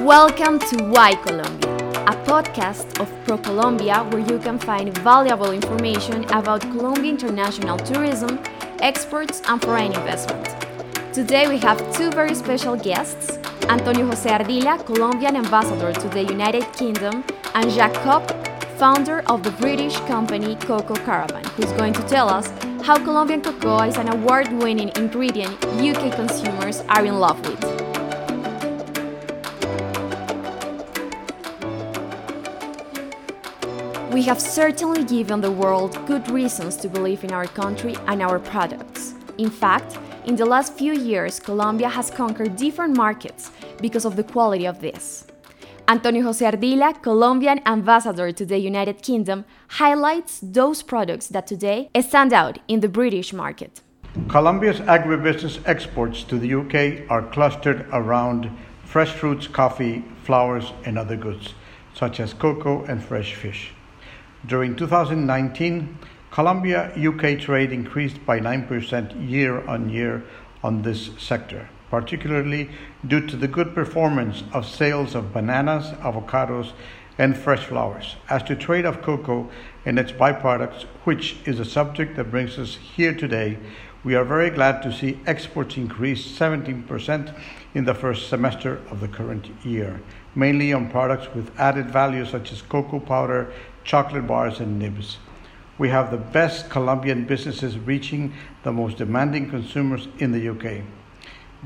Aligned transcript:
Welcome 0.00 0.58
to 0.60 0.84
Why 0.84 1.14
Colombia, 1.14 1.76
a 2.08 2.16
podcast 2.24 2.98
of 3.00 3.10
ProColombia 3.26 4.10
where 4.10 4.26
you 4.26 4.38
can 4.38 4.58
find 4.58 4.96
valuable 5.00 5.52
information 5.52 6.24
about 6.32 6.62
Colombia 6.62 7.10
international 7.10 7.76
tourism, 7.76 8.42
exports, 8.78 9.42
and 9.46 9.60
foreign 9.60 9.92
investment. 9.92 10.48
Today 11.12 11.48
we 11.48 11.58
have 11.58 11.78
two 11.94 12.10
very 12.12 12.34
special 12.34 12.76
guests 12.76 13.36
Antonio 13.68 14.06
Jose 14.06 14.30
Ardila, 14.30 14.86
Colombian 14.86 15.36
ambassador 15.36 15.92
to 15.92 16.08
the 16.08 16.24
United 16.24 16.64
Kingdom, 16.72 17.22
and 17.54 17.70
Copp, 17.96 18.24
founder 18.78 19.20
of 19.26 19.42
the 19.42 19.50
British 19.60 19.98
company 20.08 20.56
Cocoa 20.56 20.96
Caravan, 21.04 21.44
who's 21.56 21.72
going 21.72 21.92
to 21.92 22.02
tell 22.08 22.30
us 22.30 22.48
how 22.82 22.96
Colombian 22.96 23.42
cocoa 23.42 23.82
is 23.82 23.98
an 23.98 24.08
award 24.08 24.50
winning 24.62 24.90
ingredient 24.96 25.62
UK 25.76 26.16
consumers 26.16 26.80
are 26.88 27.04
in 27.04 27.20
love 27.20 27.38
with. 27.46 27.79
We 34.12 34.22
have 34.22 34.40
certainly 34.40 35.04
given 35.04 35.40
the 35.40 35.52
world 35.52 35.96
good 36.04 36.28
reasons 36.28 36.74
to 36.78 36.88
believe 36.88 37.22
in 37.22 37.32
our 37.32 37.46
country 37.46 37.94
and 38.08 38.20
our 38.20 38.40
products. 38.40 39.14
In 39.38 39.50
fact, 39.50 39.98
in 40.24 40.34
the 40.34 40.44
last 40.44 40.74
few 40.76 40.94
years, 40.94 41.38
Colombia 41.38 41.88
has 41.88 42.10
conquered 42.10 42.56
different 42.56 42.96
markets 42.96 43.52
because 43.80 44.04
of 44.04 44.16
the 44.16 44.24
quality 44.24 44.66
of 44.66 44.80
this. 44.80 45.28
Antonio 45.86 46.24
Jose 46.24 46.44
Ardila, 46.44 47.00
Colombian 47.00 47.60
ambassador 47.66 48.32
to 48.32 48.44
the 48.44 48.58
United 48.58 49.00
Kingdom, 49.00 49.44
highlights 49.68 50.40
those 50.42 50.82
products 50.82 51.28
that 51.28 51.46
today 51.46 51.88
stand 52.00 52.32
out 52.32 52.58
in 52.66 52.80
the 52.80 52.88
British 52.88 53.32
market. 53.32 53.80
Colombia's 54.26 54.80
agribusiness 54.80 55.60
exports 55.66 56.24
to 56.24 56.36
the 56.36 56.52
UK 56.52 57.08
are 57.08 57.22
clustered 57.30 57.86
around 57.92 58.50
fresh 58.84 59.12
fruits, 59.12 59.46
coffee, 59.46 60.04
flowers, 60.24 60.72
and 60.84 60.98
other 60.98 61.16
goods, 61.16 61.54
such 61.94 62.18
as 62.18 62.34
cocoa 62.34 62.82
and 62.86 63.04
fresh 63.04 63.34
fish. 63.34 63.72
During 64.46 64.76
2019, 64.76 65.98
Colombia 66.30 66.92
UK 66.96 67.38
trade 67.38 67.72
increased 67.72 68.24
by 68.24 68.40
9% 68.40 69.28
year 69.28 69.66
on 69.66 69.90
year 69.90 70.24
on 70.62 70.82
this 70.82 71.10
sector 71.18 71.68
particularly 71.90 72.70
due 73.06 73.26
to 73.26 73.36
the 73.36 73.48
good 73.48 73.74
performance 73.74 74.44
of 74.52 74.64
sales 74.64 75.14
of 75.14 75.32
bananas, 75.32 75.90
avocados, 75.98 76.72
and 77.18 77.36
fresh 77.36 77.64
flowers. 77.64 78.16
As 78.30 78.42
to 78.44 78.56
trade 78.56 78.86
of 78.86 79.02
cocoa 79.02 79.50
and 79.84 79.98
its 79.98 80.12
byproducts, 80.12 80.84
which 81.04 81.36
is 81.44 81.58
a 81.58 81.64
subject 81.64 82.16
that 82.16 82.30
brings 82.30 82.58
us 82.58 82.76
here 82.76 83.12
today, 83.12 83.58
we 84.02 84.14
are 84.14 84.24
very 84.24 84.48
glad 84.48 84.80
to 84.82 84.92
see 84.92 85.20
exports 85.26 85.76
increase 85.76 86.26
17% 86.38 87.38
in 87.74 87.84
the 87.84 87.94
first 87.94 88.30
semester 88.30 88.80
of 88.90 89.00
the 89.00 89.08
current 89.08 89.50
year, 89.62 90.00
mainly 90.34 90.72
on 90.72 90.90
products 90.90 91.28
with 91.34 91.52
added 91.58 91.90
value 91.90 92.24
such 92.24 92.52
as 92.52 92.62
cocoa 92.62 93.00
powder, 93.00 93.52
chocolate 93.84 94.26
bars, 94.26 94.60
and 94.60 94.78
nibs. 94.78 95.18
We 95.78 95.88
have 95.88 96.10
the 96.10 96.18
best 96.18 96.68
Colombian 96.68 97.24
businesses 97.24 97.78
reaching 97.78 98.34
the 98.62 98.72
most 98.72 98.98
demanding 98.98 99.48
consumers 99.48 100.08
in 100.18 100.32
the 100.32 100.48
UK. 100.50 100.84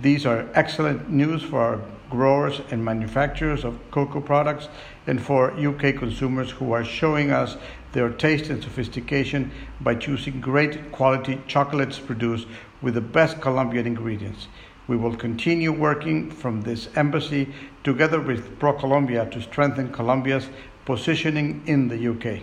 These 0.00 0.26
are 0.26 0.48
excellent 0.54 1.10
news 1.10 1.42
for 1.42 1.60
our 1.60 1.80
growers 2.10 2.60
and 2.70 2.84
manufacturers 2.84 3.64
of 3.64 3.78
cocoa 3.90 4.20
products 4.20 4.68
and 5.06 5.20
for 5.20 5.52
UK 5.52 5.96
consumers 5.96 6.50
who 6.50 6.72
are 6.72 6.84
showing 6.84 7.30
us 7.30 7.56
their 7.92 8.10
taste 8.10 8.50
and 8.50 8.62
sophistication 8.62 9.50
by 9.80 9.94
choosing 9.94 10.40
great 10.40 10.92
quality 10.92 11.40
chocolates 11.46 11.98
produced 11.98 12.46
with 12.82 12.94
the 12.94 13.00
best 13.00 13.40
Colombian 13.40 13.86
ingredients. 13.86 14.48
We 14.86 14.96
will 14.96 15.16
continue 15.16 15.72
working 15.72 16.30
from 16.30 16.60
this 16.62 16.88
embassy 16.94 17.54
together 17.84 18.20
with 18.20 18.58
ProColombia 18.58 19.30
to 19.30 19.40
strengthen 19.40 19.92
Colombia's 19.92 20.48
positioning 20.84 21.62
in 21.66 21.88
the 21.88 22.08
UK. 22.08 22.42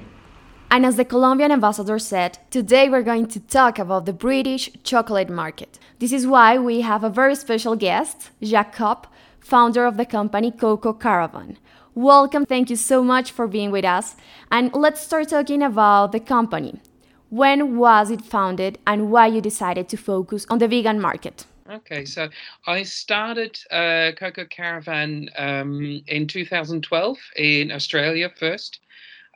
And 0.70 0.86
as 0.86 0.96
the 0.96 1.06
Colombian 1.06 1.52
ambassador 1.52 2.00
said, 2.00 2.40
today 2.50 2.90
we're 2.90 3.04
going 3.04 3.28
to 3.28 3.40
talk 3.42 3.78
about 3.78 4.06
the 4.06 4.14
British 4.14 4.70
chocolate 4.84 5.30
market. 5.30 5.78
This 6.00 6.14
is 6.14 6.26
why 6.26 6.58
we 6.58 6.82
have 6.82 7.04
a 7.04 7.10
very 7.10 7.36
special 7.36 7.76
guest, 7.76 8.32
Copp, 8.72 9.08
founder 9.40 9.86
of 9.86 9.98
the 9.98 10.06
company 10.06 10.50
Coco 10.50 10.94
Caravan. 10.94 11.58
Welcome, 11.94 12.46
thank 12.46 12.70
you 12.70 12.78
so 12.78 13.04
much 13.04 13.32
for 13.32 13.48
being 13.48 13.70
with 13.70 13.84
us. 13.84 14.16
And 14.50 14.74
let's 14.74 15.02
start 15.02 15.28
talking 15.28 15.62
about 15.62 16.14
the 16.14 16.22
company. 16.22 16.80
When 17.30 17.78
was 17.78 18.10
it 18.10 18.22
founded 18.22 18.80
and 18.88 19.12
why 19.12 19.28
you 19.28 19.42
decided 19.42 19.90
to 19.90 19.98
focus 19.98 20.46
on 20.50 20.60
the 20.60 20.70
vegan 20.70 21.02
market? 21.02 21.46
Okay, 21.72 22.04
so 22.04 22.28
I 22.68 22.84
started 22.84 23.58
uh, 23.72 24.12
Cocoa 24.18 24.44
Caravan 24.44 25.30
um, 25.38 26.02
in 26.08 26.28
2012 26.28 27.18
in 27.38 27.72
Australia 27.72 28.30
first 28.38 28.82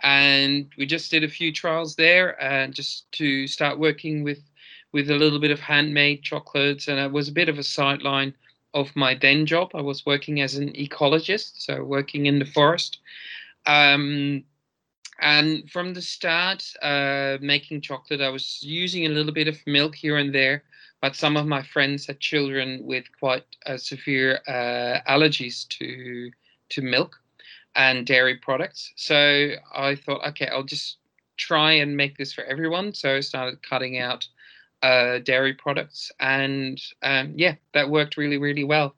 and 0.04 0.68
we 0.78 0.86
just 0.86 1.10
did 1.12 1.24
a 1.24 1.30
few 1.30 1.54
trials 1.54 1.96
there 1.96 2.42
and 2.44 2.74
just 2.74 3.10
to 3.14 3.48
start 3.48 3.80
working 3.80 4.24
with 4.24 4.40
with 4.92 5.10
a 5.10 5.16
little 5.16 5.40
bit 5.40 5.52
of 5.52 5.62
handmade 5.62 6.24
chocolates 6.24 6.90
and 6.90 7.00
it 7.00 7.10
was 7.10 7.30
a 7.30 7.32
bit 7.32 7.48
of 7.48 7.58
a 7.58 7.64
sideline 7.64 8.34
of 8.74 8.94
my 8.98 9.16
then 9.16 9.46
job. 9.46 9.72
I 9.74 9.82
was 9.82 10.06
working 10.06 10.42
as 10.42 10.56
an 10.56 10.74
ecologist 10.74 11.62
so 11.62 11.86
working 11.86 12.26
in 12.26 12.40
the 12.40 12.46
forest 12.46 13.00
um, 13.66 14.44
and 15.22 15.72
from 15.72 15.94
the 15.94 16.02
start 16.02 16.70
uh, 16.82 17.38
making 17.40 17.80
chocolate 17.80 18.20
i 18.20 18.28
was 18.28 18.62
using 18.62 19.06
a 19.06 19.10
little 19.10 19.32
bit 19.32 19.48
of 19.48 19.58
milk 19.66 19.96
here 19.96 20.18
and 20.18 20.36
there 20.36 20.64
but 21.02 21.16
some 21.16 21.38
of 21.38 21.46
my 21.46 21.62
friends 21.62 22.08
had 22.08 22.20
children 22.20 22.80
with 22.84 23.06
quite 23.20 23.46
uh, 23.66 23.78
severe 23.78 24.40
uh, 24.48 25.00
allergies 25.12 25.68
to 25.70 26.32
to 26.70 26.82
milk 26.82 27.20
and 27.76 28.06
dairy 28.08 28.38
products. 28.38 28.94
So 28.96 29.52
I 29.74 29.96
thought, 29.96 30.26
okay, 30.30 30.48
I'll 30.48 30.64
just 30.64 30.98
try 31.38 31.74
and 31.74 31.98
make 31.98 32.18
this 32.18 32.34
for 32.34 32.44
everyone. 32.46 32.94
So 32.94 33.18
I 33.18 33.20
started 33.20 33.62
cutting 33.62 34.00
out 34.00 34.28
uh, 34.82 35.20
dairy 35.20 35.54
products, 35.54 36.12
and 36.20 36.82
um, 37.04 37.34
yeah, 37.36 37.56
that 37.74 37.90
worked 37.90 38.18
really, 38.18 38.38
really 38.38 38.64
well. 38.64 38.96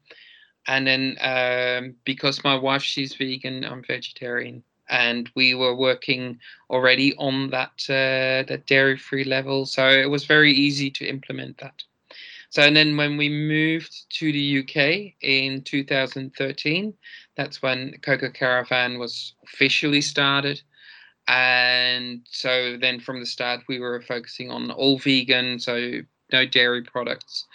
And 0.68 0.86
then 0.86 1.18
um, 1.22 1.96
because 2.04 2.44
my 2.44 2.56
wife 2.56 2.84
she's 2.84 3.16
vegan, 3.16 3.64
I'm 3.64 3.84
vegetarian, 3.84 4.64
and 4.90 5.30
we 5.36 5.54
were 5.54 5.76
working 5.76 6.40
already 6.70 7.16
on 7.18 7.50
that 7.50 7.74
uh, 7.90 8.48
that 8.48 8.66
dairy 8.68 8.98
free 8.98 9.24
level, 9.24 9.66
so 9.66 9.90
it 9.90 10.10
was 10.10 10.26
very 10.26 10.54
easy 10.54 10.90
to 10.92 11.06
implement 11.06 11.58
that. 11.60 11.84
So, 12.50 12.62
and 12.62 12.76
then 12.76 12.96
when 12.96 13.18
we 13.18 13.30
moved 13.30 14.10
to 14.20 14.32
the 14.32 14.60
UK 14.60 15.14
in 15.22 15.64
2013, 15.64 16.94
that's 17.36 17.62
when 17.62 17.94
Cocoa 18.02 18.32
Caravan 18.32 19.00
was 19.00 19.34
officially 19.44 20.02
started. 20.02 20.62
And 21.28 22.22
so 22.32 22.78
then 22.78 23.02
from 23.02 23.20
the 23.20 23.26
start, 23.26 23.62
we 23.68 23.80
were 23.80 24.02
focusing 24.02 24.50
on 24.50 24.72
all 24.72 24.98
vegan, 24.98 25.60
so 25.60 26.02
no 26.32 26.46
dairy 26.46 26.84
products, 26.84 27.46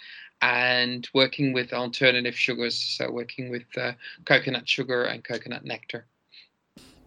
and 0.41 1.07
working 1.13 1.53
with 1.53 1.73
alternative 1.73 2.37
sugars, 2.37 2.77
so 2.77 3.09
working 3.11 3.49
with 3.49 3.65
uh, 3.77 3.93
coconut 4.25 4.69
sugar 4.69 5.03
and 5.03 5.23
coconut 5.23 5.65
nectar. 5.65 6.05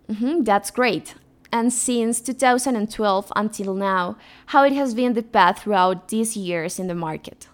Mm-hmm, 0.09 0.45
that's 0.45 0.71
great. 0.71 1.15
And 1.53 1.73
since 1.73 2.21
2012 2.21 3.33
until 3.35 3.75
now, 3.75 4.17
how 4.47 4.65
it 4.65 4.73
has 4.73 4.95
been 4.95 5.15
the 5.15 5.23
path 5.23 5.63
throughout 5.63 6.09
these 6.09 6.37
years 6.37 6.79
in 6.79 6.87
the 6.87 6.95
market? 6.95 7.49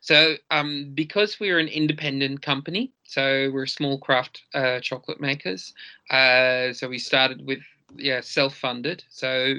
So, 0.00 0.36
um, 0.50 0.92
because 0.94 1.40
we're 1.40 1.58
an 1.58 1.68
independent 1.68 2.42
company, 2.42 2.92
so 3.04 3.50
we're 3.52 3.66
small 3.66 3.98
craft 3.98 4.42
uh, 4.52 4.80
chocolate 4.80 5.20
makers. 5.20 5.72
Uh, 6.10 6.72
so 6.72 6.88
we 6.88 6.98
started 6.98 7.46
with 7.46 7.60
yeah 7.96 8.20
self-funded. 8.20 9.02
So 9.08 9.54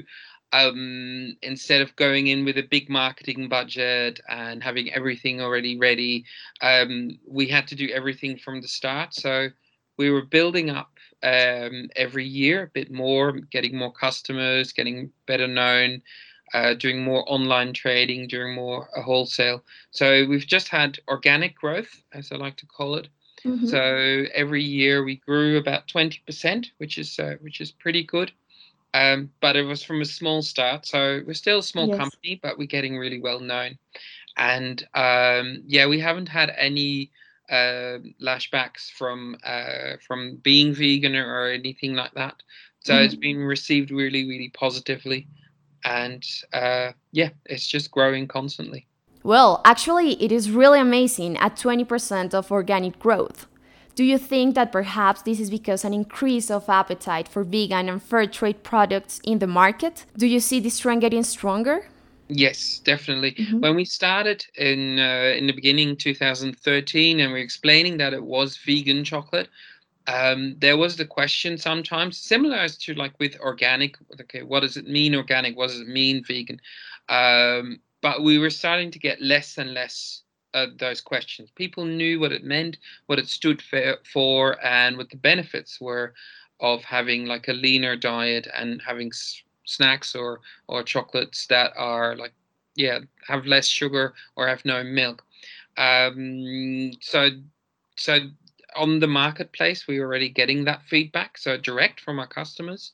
um, 0.52 1.36
instead 1.42 1.80
of 1.82 1.96
going 1.96 2.28
in 2.28 2.44
with 2.44 2.58
a 2.58 2.62
big 2.62 2.88
marketing 2.88 3.48
budget 3.48 4.20
and 4.28 4.62
having 4.62 4.92
everything 4.92 5.40
already 5.40 5.78
ready, 5.78 6.24
um, 6.62 7.18
we 7.26 7.48
had 7.48 7.66
to 7.68 7.74
do 7.74 7.88
everything 7.88 8.38
from 8.38 8.60
the 8.60 8.68
start. 8.68 9.14
So 9.14 9.48
we 9.96 10.10
were 10.10 10.24
building 10.24 10.70
up 10.70 10.95
um, 11.22 11.88
every 11.96 12.24
year 12.24 12.64
a 12.64 12.66
bit 12.68 12.90
more, 12.90 13.32
getting 13.32 13.76
more 13.76 13.92
customers, 13.92 14.72
getting 14.72 15.10
better 15.26 15.48
known, 15.48 16.02
uh, 16.54 16.74
doing 16.74 17.02
more 17.02 17.24
online 17.26 17.72
trading, 17.72 18.28
doing 18.28 18.54
more 18.54 18.88
uh, 18.96 19.02
wholesale. 19.02 19.64
So 19.90 20.26
we've 20.26 20.46
just 20.46 20.68
had 20.68 20.98
organic 21.08 21.56
growth, 21.56 22.02
as 22.12 22.30
I 22.32 22.36
like 22.36 22.56
to 22.58 22.66
call 22.66 22.96
it. 22.96 23.08
Mm-hmm. 23.44 23.66
So 23.66 24.24
every 24.34 24.62
year 24.62 25.04
we 25.04 25.16
grew 25.16 25.58
about 25.58 25.88
twenty 25.88 26.20
percent, 26.26 26.70
which 26.78 26.98
is 26.98 27.18
uh, 27.18 27.36
which 27.40 27.60
is 27.60 27.70
pretty 27.70 28.02
good. 28.02 28.32
Um, 28.94 29.30
but 29.40 29.56
it 29.56 29.62
was 29.62 29.82
from 29.82 30.00
a 30.00 30.06
small 30.06 30.40
start, 30.40 30.86
so 30.86 31.20
we're 31.26 31.34
still 31.34 31.58
a 31.58 31.62
small 31.62 31.88
yes. 31.88 31.98
company, 31.98 32.40
but 32.42 32.56
we're 32.56 32.66
getting 32.66 32.96
really 32.96 33.20
well 33.20 33.40
known. 33.40 33.76
And 34.38 34.82
um, 34.94 35.62
yeah, 35.66 35.86
we 35.86 36.00
haven't 36.00 36.28
had 36.28 36.50
any 36.56 37.10
uh, 37.50 37.98
lashbacks 38.20 38.90
from 38.90 39.36
uh, 39.44 39.96
from 40.06 40.36
being 40.42 40.74
vegan 40.74 41.16
or 41.16 41.48
anything 41.48 41.94
like 41.94 42.14
that. 42.14 42.42
So 42.80 42.92
mm-hmm. 42.92 43.04
it's 43.04 43.14
been 43.14 43.38
received 43.38 43.90
really, 43.90 44.28
really 44.28 44.50
positively 44.50 45.26
and 45.86 46.26
uh, 46.52 46.92
yeah, 47.12 47.30
it's 47.46 47.66
just 47.66 47.90
growing 47.90 48.26
constantly. 48.26 48.86
Well, 49.22 49.60
actually, 49.64 50.22
it 50.22 50.30
is 50.30 50.50
really 50.50 50.80
amazing 50.80 51.36
at 51.38 51.56
20% 51.56 52.34
of 52.34 52.52
organic 52.52 52.98
growth. 52.98 53.46
Do 53.94 54.04
you 54.04 54.18
think 54.18 54.54
that 54.56 54.72
perhaps 54.72 55.22
this 55.22 55.40
is 55.40 55.48
because 55.48 55.84
an 55.84 55.94
increase 55.94 56.50
of 56.50 56.68
appetite 56.68 57.28
for 57.28 57.42
vegan 57.42 57.88
and 57.88 58.02
fair 58.02 58.26
trade 58.26 58.62
products 58.62 59.20
in 59.24 59.38
the 59.38 59.46
market? 59.46 60.04
Do 60.16 60.26
you 60.26 60.38
see 60.38 60.60
this 60.60 60.78
trend 60.78 61.00
getting 61.00 61.24
stronger? 61.24 61.88
Yes, 62.28 62.80
definitely. 62.84 63.32
Mm-hmm. 63.32 63.60
When 63.60 63.76
we 63.76 63.84
started 63.84 64.44
in 64.56 64.98
uh, 64.98 65.34
in 65.36 65.46
the 65.46 65.52
beginning 65.52 65.96
2013 65.96 67.20
and 67.20 67.32
we 67.32 67.38
are 67.38 67.42
explaining 67.42 67.98
that 67.98 68.12
it 68.12 68.22
was 68.22 68.56
vegan 68.56 69.04
chocolate, 69.04 69.48
um, 70.08 70.56
there 70.58 70.76
was 70.76 70.96
the 70.96 71.04
question 71.04 71.56
sometimes 71.56 72.18
similar 72.18 72.56
as 72.56 72.76
to 72.78 72.94
like 72.94 73.18
with 73.20 73.38
organic. 73.40 73.96
Okay, 74.20 74.42
what 74.42 74.60
does 74.60 74.76
it 74.76 74.88
mean 74.88 75.14
organic? 75.14 75.56
What 75.56 75.68
does 75.68 75.80
it 75.80 75.88
mean 75.88 76.24
vegan? 76.24 76.60
Um, 77.08 77.80
but 78.02 78.22
we 78.22 78.38
were 78.38 78.50
starting 78.50 78.90
to 78.90 78.98
get 78.98 79.20
less 79.20 79.58
and 79.58 79.72
less 79.72 80.22
of 80.54 80.78
those 80.78 81.00
questions. 81.00 81.50
People 81.54 81.84
knew 81.84 82.18
what 82.18 82.32
it 82.32 82.44
meant, 82.44 82.78
what 83.06 83.18
it 83.18 83.28
stood 83.28 83.62
for, 83.62 83.98
for 84.12 84.64
and 84.64 84.96
what 84.96 85.10
the 85.10 85.16
benefits 85.16 85.80
were 85.80 86.14
of 86.60 86.82
having 86.82 87.26
like 87.26 87.48
a 87.48 87.52
leaner 87.52 87.96
diet 87.96 88.48
and 88.56 88.80
having 88.84 89.12
snacks 89.66 90.14
or 90.14 90.40
or 90.68 90.82
chocolates 90.82 91.46
that 91.48 91.72
are 91.76 92.16
like 92.16 92.32
yeah 92.74 93.00
have 93.28 93.46
less 93.46 93.66
sugar 93.66 94.14
or 94.36 94.48
have 94.48 94.64
no 94.64 94.82
milk. 94.82 95.22
Um, 95.76 96.92
so 97.00 97.28
so 97.96 98.18
on 98.74 99.00
the 99.00 99.06
marketplace 99.06 99.86
we're 99.86 100.04
already 100.04 100.28
getting 100.28 100.64
that 100.64 100.82
feedback 100.88 101.38
so 101.38 101.56
direct 101.56 102.00
from 102.00 102.18
our 102.18 102.26
customers. 102.26 102.92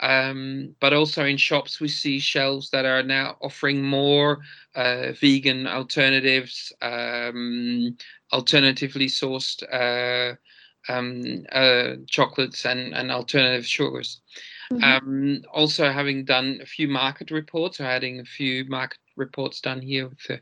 Um, 0.00 0.74
but 0.80 0.92
also 0.94 1.24
in 1.24 1.36
shops 1.36 1.78
we 1.78 1.86
see 1.86 2.18
shelves 2.18 2.70
that 2.70 2.86
are 2.86 3.02
now 3.02 3.36
offering 3.40 3.82
more 3.82 4.40
uh, 4.74 5.12
vegan 5.12 5.66
alternatives 5.66 6.72
um, 6.80 7.96
alternatively 8.32 9.06
sourced 9.06 9.62
uh, 9.70 10.34
um, 10.88 11.44
uh, 11.52 11.94
chocolates 12.08 12.64
and, 12.66 12.94
and 12.94 13.10
alternative 13.10 13.66
sugars 13.66 14.20
Mm-hmm. 14.72 14.84
Um, 14.84 15.42
also, 15.52 15.90
having 15.90 16.24
done 16.24 16.60
a 16.62 16.66
few 16.66 16.88
market 16.88 17.30
reports, 17.30 17.80
or 17.80 17.84
having 17.84 18.20
a 18.20 18.24
few 18.24 18.64
market 18.66 18.98
reports 19.16 19.60
done 19.60 19.80
here 19.80 20.08
with 20.08 20.18
the 20.28 20.34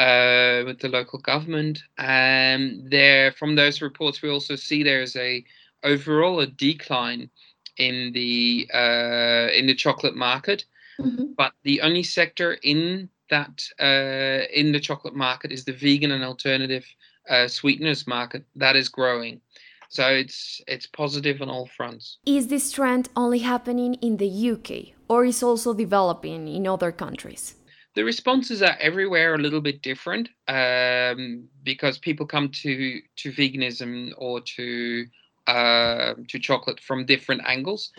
uh, 0.00 0.64
with 0.64 0.78
the 0.78 0.88
local 0.88 1.18
government, 1.18 1.82
and 1.98 2.90
there 2.90 3.32
from 3.32 3.56
those 3.56 3.82
reports, 3.82 4.22
we 4.22 4.30
also 4.30 4.56
see 4.56 4.82
there's 4.82 5.16
a 5.16 5.44
overall 5.82 6.40
a 6.40 6.46
decline 6.46 7.28
in 7.76 8.12
the 8.12 8.68
uh, 8.72 9.48
in 9.52 9.66
the 9.66 9.74
chocolate 9.74 10.16
market, 10.16 10.64
mm-hmm. 11.00 11.26
but 11.36 11.52
the 11.64 11.80
only 11.82 12.02
sector 12.02 12.58
in 12.62 13.08
that 13.28 13.62
uh, 13.80 14.46
in 14.54 14.72
the 14.72 14.80
chocolate 14.80 15.14
market 15.14 15.52
is 15.52 15.64
the 15.64 15.72
vegan 15.72 16.12
and 16.12 16.24
alternative 16.24 16.86
uh, 17.28 17.46
sweeteners 17.46 18.06
market 18.06 18.44
that 18.56 18.76
is 18.76 18.88
growing. 18.88 19.40
So 19.88 20.06
it's 20.08 20.60
it's 20.66 20.86
positive 20.86 21.40
on 21.40 21.48
all 21.48 21.66
fronts. 21.76 22.18
Is 22.26 22.48
this 22.48 22.70
trend 22.70 23.08
only 23.16 23.38
happening 23.38 23.94
in 23.94 24.18
the 24.18 24.50
UK 24.50 24.94
or 25.08 25.24
is 25.24 25.42
also 25.42 25.72
developing 25.72 26.46
in 26.46 26.66
other 26.66 26.92
countries? 26.92 27.54
The 27.94 28.04
responses 28.04 28.62
are 28.62 28.76
everywhere 28.78 29.34
a 29.34 29.38
little 29.38 29.62
bit 29.62 29.82
different 29.82 30.28
um, 30.46 31.48
because 31.64 31.98
people 31.98 32.26
come 32.26 32.50
to 32.62 33.00
to 33.16 33.32
veganism 33.32 34.12
or 34.18 34.42
to 34.56 35.06
uh, 35.46 36.14
to 36.28 36.38
chocolate 36.38 36.80
from 36.80 37.06
different 37.06 37.42
angles. 37.46 37.90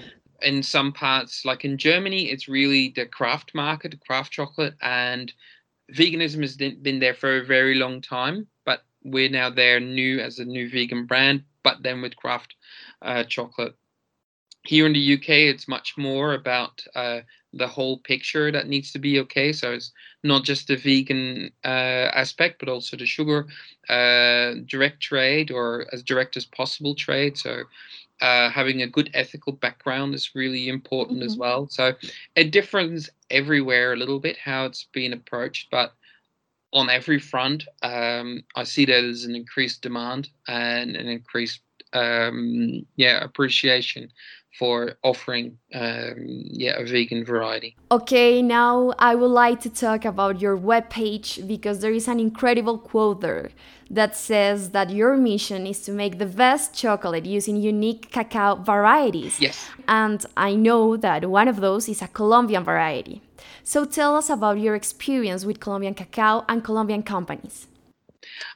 In 0.42 0.64
some 0.64 0.94
parts, 0.94 1.44
like 1.44 1.66
in 1.66 1.78
Germany, 1.78 2.30
it's 2.30 2.48
really 2.48 2.94
the 2.96 3.08
craft 3.08 3.54
market, 3.54 4.00
craft 4.08 4.32
chocolate, 4.32 4.76
and 4.82 5.34
veganism 5.92 6.42
has 6.42 6.56
been 6.56 7.00
there 7.00 7.16
for 7.16 7.40
a 7.40 7.46
very 7.46 7.76
long 7.76 8.00
time. 8.00 8.48
But 8.64 8.84
we're 9.04 9.30
now 9.30 9.50
there 9.50 9.80
new 9.80 10.20
as 10.20 10.38
a 10.38 10.46
new 10.46 10.70
vegan 10.70 11.08
brand 11.08 11.44
but 11.64 11.84
then 11.84 12.02
with 12.02 12.16
craft 12.16 12.56
uh, 13.02 13.24
chocolate. 13.24 13.76
Here 14.64 14.86
in 14.86 14.94
the 14.94 15.14
UK, 15.14 15.30
it's 15.30 15.70
much 15.70 15.96
more 15.98 16.34
about 16.34 16.84
uh, 16.94 17.22
the 17.54 17.68
whole 17.68 18.00
picture 18.00 18.52
that 18.52 18.68
needs 18.68 18.92
to 18.92 19.00
be 19.00 19.20
okay. 19.22 19.54
So 19.54 19.72
it's 19.72 19.92
not 20.24 20.44
just 20.44 20.68
the 20.68 20.76
vegan 20.76 21.52
uh, 21.64 22.12
aspect, 22.14 22.60
but 22.60 22.70
also 22.70 22.98
the 22.98 23.06
sugar, 23.06 23.48
uh, 23.88 24.56
direct 24.66 25.02
trade 25.02 25.50
or 25.50 25.86
as 25.94 26.04
direct 26.04 26.36
as 26.36 26.46
possible 26.46 26.94
trade. 26.94 27.38
So 27.38 27.64
uh, 28.22 28.50
having 28.50 28.82
a 28.82 28.88
good 28.88 29.10
ethical 29.14 29.54
background 29.54 30.14
is 30.14 30.36
really 30.36 30.68
important 30.68 31.20
mm-hmm. 31.20 31.28
as 31.28 31.38
well. 31.38 31.68
So 31.68 31.94
it 32.36 32.52
differs 32.52 33.10
everywhere 33.30 33.94
a 33.94 33.98
little 33.98 34.20
bit 34.20 34.38
how 34.38 34.66
it's 34.66 34.88
been 34.92 35.14
approached, 35.14 35.70
but 35.72 35.94
on 36.74 36.90
every 36.90 37.20
front, 37.20 37.64
um, 37.82 38.44
I 38.56 38.64
see 38.64 38.86
that 38.86 39.04
as 39.04 39.26
an 39.26 39.36
increased 39.36 39.82
demand 39.82 40.30
and 40.48 40.96
an 40.96 41.08
increased 41.08 41.62
um, 41.94 42.86
yeah 42.96 43.24
appreciation 43.24 44.12
for 44.58 44.94
offering 45.04 45.58
um, 45.74 46.16
yeah 46.52 46.78
a 46.78 46.86
vegan 46.86 47.24
variety. 47.24 47.76
Okay, 47.92 48.42
now 48.42 48.94
I 49.00 49.16
would 49.16 49.32
like 49.46 49.62
to 49.62 49.70
talk 49.70 50.06
about 50.06 50.42
your 50.42 50.58
webpage 50.58 51.48
because 51.48 51.80
there 51.80 51.92
is 51.92 52.08
an 52.08 52.20
incredible 52.20 52.78
quote 52.78 53.22
there 53.22 53.50
that 53.90 54.16
says 54.16 54.70
that 54.72 54.92
your 54.92 55.16
mission 55.18 55.66
is 55.66 55.82
to 55.82 55.92
make 55.92 56.20
the 56.20 56.26
best 56.26 56.76
chocolate 56.76 57.26
using 57.26 57.56
unique 57.56 58.12
cacao 58.12 58.56
varieties. 58.56 59.40
Yes. 59.40 59.68
And 59.88 60.24
I 60.38 60.54
know 60.54 60.96
that 60.98 61.30
one 61.30 61.48
of 61.48 61.62
those 61.62 61.90
is 61.90 62.02
a 62.02 62.08
Colombian 62.08 62.64
variety. 62.64 63.22
So 63.64 63.86
tell 63.86 64.16
us 64.16 64.30
about 64.30 64.60
your 64.60 64.76
experience 64.76 65.46
with 65.46 65.60
Colombian 65.60 65.94
cacao 65.94 66.46
and 66.48 66.64
Colombian 66.64 67.04
companies. 67.04 67.68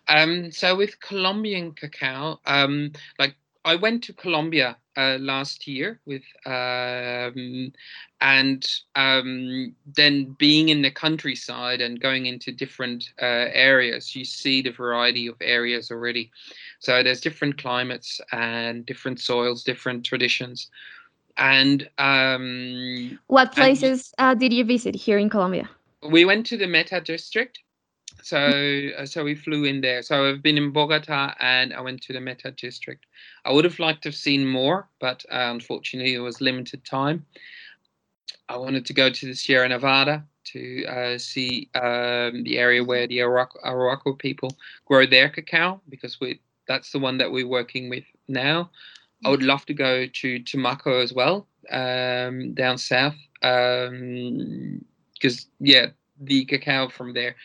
Um, 0.07 0.51
so 0.51 0.75
with 0.75 0.99
Colombian 0.99 1.71
cacao, 1.73 2.39
um, 2.45 2.91
like 3.19 3.35
I 3.65 3.75
went 3.75 4.03
to 4.05 4.13
Colombia 4.13 4.77
uh, 4.97 5.17
last 5.19 5.67
year 5.67 5.99
with, 6.05 6.23
um, 6.45 7.71
and 8.19 8.65
um, 8.95 9.75
then 9.95 10.35
being 10.37 10.69
in 10.69 10.81
the 10.81 10.91
countryside 10.91 11.81
and 11.81 11.99
going 11.99 12.25
into 12.25 12.51
different 12.51 13.05
uh, 13.21 13.47
areas, 13.53 14.15
you 14.15 14.25
see 14.25 14.61
the 14.61 14.71
variety 14.71 15.27
of 15.27 15.35
areas 15.41 15.91
already. 15.91 16.31
So 16.79 17.01
there's 17.01 17.21
different 17.21 17.57
climates 17.57 18.19
and 18.31 18.85
different 18.85 19.19
soils, 19.19 19.63
different 19.63 20.05
traditions. 20.05 20.69
And 21.37 21.89
um, 21.97 23.19
what 23.27 23.53
places 23.53 24.13
and, 24.17 24.37
uh, 24.37 24.39
did 24.39 24.53
you 24.53 24.63
visit 24.63 24.95
here 24.95 25.17
in 25.17 25.29
Colombia? 25.29 25.69
We 26.07 26.25
went 26.25 26.45
to 26.47 26.57
the 26.57 26.67
Meta 26.67 27.01
district. 27.01 27.59
So, 28.21 28.37
uh, 28.97 29.05
so 29.05 29.23
we 29.23 29.35
flew 29.35 29.65
in 29.65 29.81
there. 29.81 30.01
So 30.01 30.29
I've 30.29 30.43
been 30.43 30.57
in 30.57 30.71
Bogota 30.71 31.33
and 31.39 31.73
I 31.73 31.81
went 31.81 32.01
to 32.03 32.13
the 32.13 32.21
Meta 32.21 32.51
district. 32.51 33.05
I 33.43 33.51
would 33.51 33.65
have 33.65 33.79
liked 33.79 34.03
to 34.03 34.09
have 34.09 34.15
seen 34.15 34.45
more, 34.45 34.87
but 34.99 35.25
uh, 35.31 35.49
unfortunately, 35.51 36.13
it 36.13 36.19
was 36.19 36.39
limited 36.39 36.85
time. 36.85 37.25
I 38.47 38.57
wanted 38.57 38.85
to 38.85 38.93
go 38.93 39.09
to 39.09 39.25
the 39.25 39.33
Sierra 39.33 39.67
Nevada 39.67 40.23
to 40.45 40.85
uh, 40.85 41.17
see 41.17 41.69
um, 41.75 42.43
the 42.43 42.57
area 42.57 42.83
where 42.83 43.07
the 43.07 43.19
Arhuaco, 43.19 43.61
Arhuaco 43.65 44.17
people 44.17 44.55
grow 44.85 45.05
their 45.05 45.29
cacao 45.29 45.81
because 45.89 46.19
we 46.19 46.39
that's 46.67 46.91
the 46.91 46.99
one 46.99 47.17
that 47.17 47.31
we're 47.31 47.47
working 47.47 47.89
with 47.89 48.05
now. 48.27 48.69
I 49.25 49.29
would 49.29 49.43
love 49.43 49.65
to 49.67 49.73
go 49.73 50.05
to 50.05 50.39
Tumaco 50.39 51.01
as 51.01 51.13
well, 51.13 51.47
um, 51.71 52.53
down 52.53 52.77
south, 52.77 53.15
because 53.39 53.89
um, 53.89 54.85
yeah, 55.59 55.87
the 56.19 56.45
cacao 56.45 56.89
from 56.89 57.13
there 57.13 57.35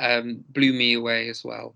um, 0.00 0.44
blew 0.50 0.72
me 0.72 0.94
away 0.94 1.28
as 1.28 1.44
well. 1.44 1.74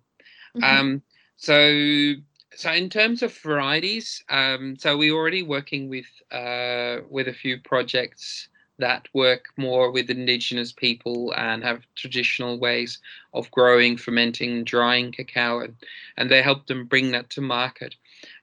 Mm-hmm. 0.56 0.80
Um, 0.80 1.02
so, 1.36 2.14
so 2.54 2.72
in 2.72 2.90
terms 2.90 3.22
of 3.22 3.36
varieties, 3.36 4.24
um, 4.28 4.76
so 4.76 4.96
we're 4.96 5.14
already 5.14 5.42
working 5.42 5.88
with 5.88 6.06
uh, 6.32 6.98
with 7.08 7.28
a 7.28 7.32
few 7.32 7.60
projects 7.60 8.48
that 8.78 9.08
work 9.12 9.46
more 9.56 9.90
with 9.90 10.08
indigenous 10.08 10.72
people 10.72 11.34
and 11.36 11.64
have 11.64 11.86
traditional 11.96 12.58
ways 12.58 12.98
of 13.34 13.50
growing, 13.50 13.96
fermenting, 13.96 14.64
drying 14.64 15.10
cacao, 15.10 15.60
and, 15.60 15.74
and 16.16 16.30
they 16.30 16.42
help 16.42 16.66
them 16.66 16.86
bring 16.86 17.10
that 17.10 17.28
to 17.30 17.40
market. 17.40 17.96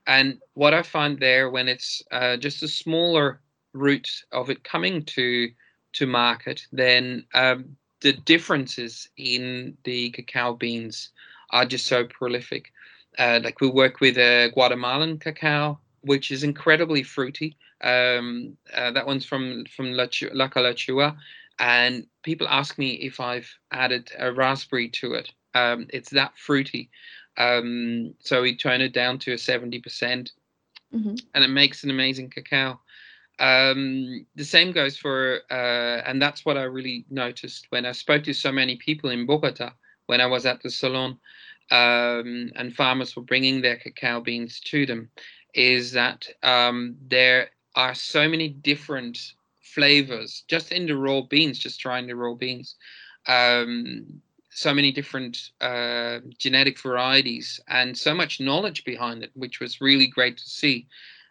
And 0.08 0.40
what 0.54 0.74
I 0.74 0.84
find 0.84 1.20
there, 1.20 1.50
when 1.50 1.68
it's 1.68 2.02
uh, 2.12 2.38
just 2.38 2.64
a 2.64 2.68
smaller 2.68 3.42
route 3.74 4.24
of 4.32 4.50
it 4.50 4.64
coming 4.64 5.04
to 5.04 5.50
to 5.94 6.06
market, 6.06 6.62
then 6.74 7.26
um, 7.34 7.78
the 8.02 8.14
differences 8.14 9.10
in 9.18 9.78
the 9.86 10.10
cacao 10.12 10.54
beans 10.54 11.12
are 11.52 11.66
just 11.66 11.88
so 11.88 12.06
prolific. 12.06 12.72
Uh, 13.18 13.40
like 13.44 13.62
we 13.62 13.70
work 13.70 14.02
with 14.02 14.18
a 14.18 14.52
Guatemalan 14.54 15.18
cacao, 15.20 15.80
which 16.02 16.32
is 16.32 16.44
incredibly 16.44 17.02
fruity. 17.02 17.56
Um, 17.82 18.58
uh, 18.74 18.92
that 18.92 19.08
one's 19.08 19.26
from 19.26 19.66
from 19.76 19.94
La, 19.94 20.08
La 20.34 20.50
Calachua, 20.50 21.16
and 21.60 22.06
people 22.24 22.48
ask 22.48 22.78
me 22.78 22.92
if 22.96 23.20
I've 23.20 23.50
added 23.72 24.12
a 24.20 24.32
raspberry 24.34 24.90
to 24.90 25.14
it. 25.14 25.32
Um, 25.54 25.88
it's 25.90 26.10
that 26.10 26.38
fruity. 26.38 26.90
Um, 27.38 28.14
so 28.20 28.42
we 28.42 28.56
turn 28.56 28.82
it 28.82 28.94
down 28.94 29.20
to 29.20 29.34
a 29.34 29.36
70%, 29.36 29.84
percent 29.84 30.32
mm 30.94 31.04
hmm 31.04 31.16
and 31.34 31.44
it 31.44 31.50
makes 31.50 31.84
an 31.84 31.90
amazing 31.90 32.30
cacao. 32.30 32.80
Um, 33.40 34.26
the 34.36 34.46
same 34.46 34.72
goes 34.72 34.98
for, 34.98 35.42
uh, 35.52 36.02
and 36.06 36.22
that's 36.22 36.46
what 36.46 36.58
I 36.58 36.64
really 36.64 37.06
noticed 37.10 37.68
when 37.70 37.86
I 37.86 37.92
spoke 37.92 38.24
to 38.24 38.34
so 38.34 38.52
many 38.52 38.78
people 38.78 39.10
in 39.10 39.26
Bogota 39.26 39.72
when 40.06 40.22
I 40.22 40.26
was 40.28 40.46
at 40.46 40.62
the 40.64 40.70
salon. 40.70 41.20
um, 41.72 42.52
and 42.56 42.76
farmers 42.76 43.16
were 43.16 43.24
bringing 43.24 43.62
their 43.62 43.78
cacao 43.78 44.22
beans 44.22 44.60
to 44.62 44.86
them 44.86 45.10
is 45.54 45.92
that 45.94 46.28
um, 46.44 46.96
there 47.08 47.50
are 47.76 47.96
so 47.96 48.28
many 48.30 48.50
different 48.50 49.18
flavors 49.62 50.44
just 50.48 50.72
in 50.72 50.86
the 50.86 50.96
raw 50.96 51.22
beans, 51.22 51.58
just 51.58 51.80
trying 51.80 52.08
the 52.08 52.16
raw 52.16 52.34
beans. 52.34 52.76
Um, 53.28 54.22
so 54.56 54.74
many 54.74 54.92
different 54.92 55.52
uh, 55.62 56.20
genetic 56.38 56.80
varieties 56.80 57.60
and 57.68 57.98
so 57.98 58.14
much 58.14 58.40
knowledge 58.40 58.84
behind 58.84 59.24
it, 59.24 59.32
which 59.34 59.60
was 59.60 59.82
really 59.82 60.08
great 60.08 60.38
to 60.38 60.50
see. 60.50 60.88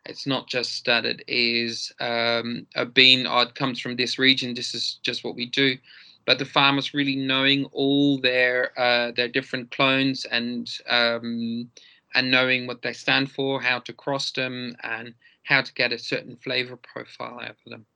It's 0.06 0.26
not 0.26 0.46
just 0.48 0.84
that 0.84 1.06
it 1.06 1.22
is 1.26 1.92
um, 2.00 2.66
a 2.74 2.84
bean, 2.84 3.26
oh, 3.26 3.40
it 3.40 3.54
comes 3.54 3.80
from 3.80 3.96
this 3.96 4.18
region, 4.18 4.54
this 4.54 4.74
is 4.74 4.98
just 5.02 5.24
what 5.24 5.34
we 5.34 5.46
do 5.46 5.78
but 6.26 6.38
the 6.38 6.44
farmers 6.44 6.94
really 6.94 7.16
knowing 7.16 7.66
all 7.66 8.18
their 8.18 8.78
uh, 8.78 9.12
their 9.12 9.28
different 9.28 9.70
clones 9.70 10.24
and 10.24 10.70
um, 10.88 11.70
and 12.14 12.30
knowing 12.30 12.66
what 12.66 12.82
they 12.82 12.92
stand 12.92 13.30
for, 13.30 13.60
how 13.60 13.80
to 13.80 13.92
cross 13.92 14.30
them, 14.30 14.76
and 14.82 15.14
how 15.42 15.60
to 15.60 15.72
get 15.74 15.92
a 15.92 15.98
certain 15.98 16.36
flavor 16.36 16.76
profile 16.76 17.40
out 17.40 17.50
of 17.50 17.56
them. 17.66 17.86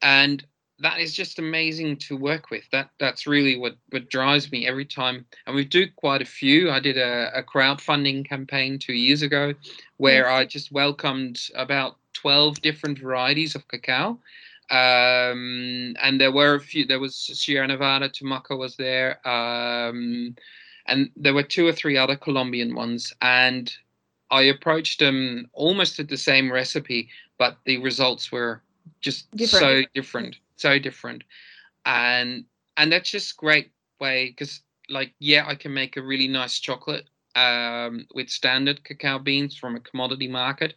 And 0.00 0.44
that 0.80 0.98
is 1.00 1.14
just 1.14 1.38
amazing 1.38 1.96
to 1.96 2.16
work 2.16 2.50
with. 2.50 2.64
That 2.72 2.90
that's 2.98 3.26
really 3.26 3.56
what 3.56 3.76
what 3.90 4.10
drives 4.10 4.50
me 4.50 4.66
every 4.66 4.84
time. 4.84 5.24
And 5.46 5.54
we 5.54 5.64
do 5.64 5.86
quite 5.96 6.22
a 6.22 6.26
few. 6.26 6.70
I 6.70 6.80
did 6.80 6.98
a, 6.98 7.30
a 7.34 7.42
crowdfunding 7.42 8.28
campaign 8.28 8.78
two 8.78 8.94
years 8.94 9.22
ago, 9.22 9.54
where 9.98 10.30
I 10.30 10.44
just 10.44 10.72
welcomed 10.72 11.40
about 11.54 11.96
twelve 12.12 12.60
different 12.60 12.98
varieties 12.98 13.54
of 13.54 13.68
cacao 13.68 14.18
um, 14.70 15.94
and 16.02 16.20
there 16.20 16.32
were 16.32 16.54
a 16.54 16.60
few. 16.60 16.86
There 16.86 17.00
was 17.00 17.14
Sierra 17.14 17.66
Nevada, 17.66 18.08
Tumaco 18.08 18.58
was 18.58 18.76
there, 18.76 19.26
um, 19.28 20.34
and 20.86 21.10
there 21.16 21.34
were 21.34 21.42
two 21.42 21.66
or 21.66 21.72
three 21.72 21.96
other 21.96 22.16
Colombian 22.16 22.74
ones. 22.74 23.12
And 23.20 23.72
I 24.30 24.42
approached 24.42 25.00
them 25.00 25.50
almost 25.52 26.00
at 26.00 26.08
the 26.08 26.16
same 26.16 26.50
recipe, 26.50 27.08
but 27.38 27.58
the 27.66 27.78
results 27.78 28.32
were 28.32 28.62
just 29.00 29.30
different. 29.32 29.62
so 29.62 29.82
different, 29.94 30.38
so 30.56 30.78
different. 30.78 31.24
And 31.84 32.44
and 32.76 32.92
that's 32.92 33.10
just 33.10 33.36
great 33.36 33.70
way 34.00 34.30
because 34.30 34.60
like 34.88 35.14
yeah, 35.18 35.44
I 35.46 35.54
can 35.54 35.72
make 35.72 35.96
a 35.96 36.02
really 36.02 36.28
nice 36.28 36.58
chocolate 36.58 37.08
um, 37.36 38.06
with 38.14 38.30
standard 38.30 38.84
cacao 38.84 39.18
beans 39.18 39.56
from 39.56 39.76
a 39.76 39.80
commodity 39.80 40.28
market 40.28 40.74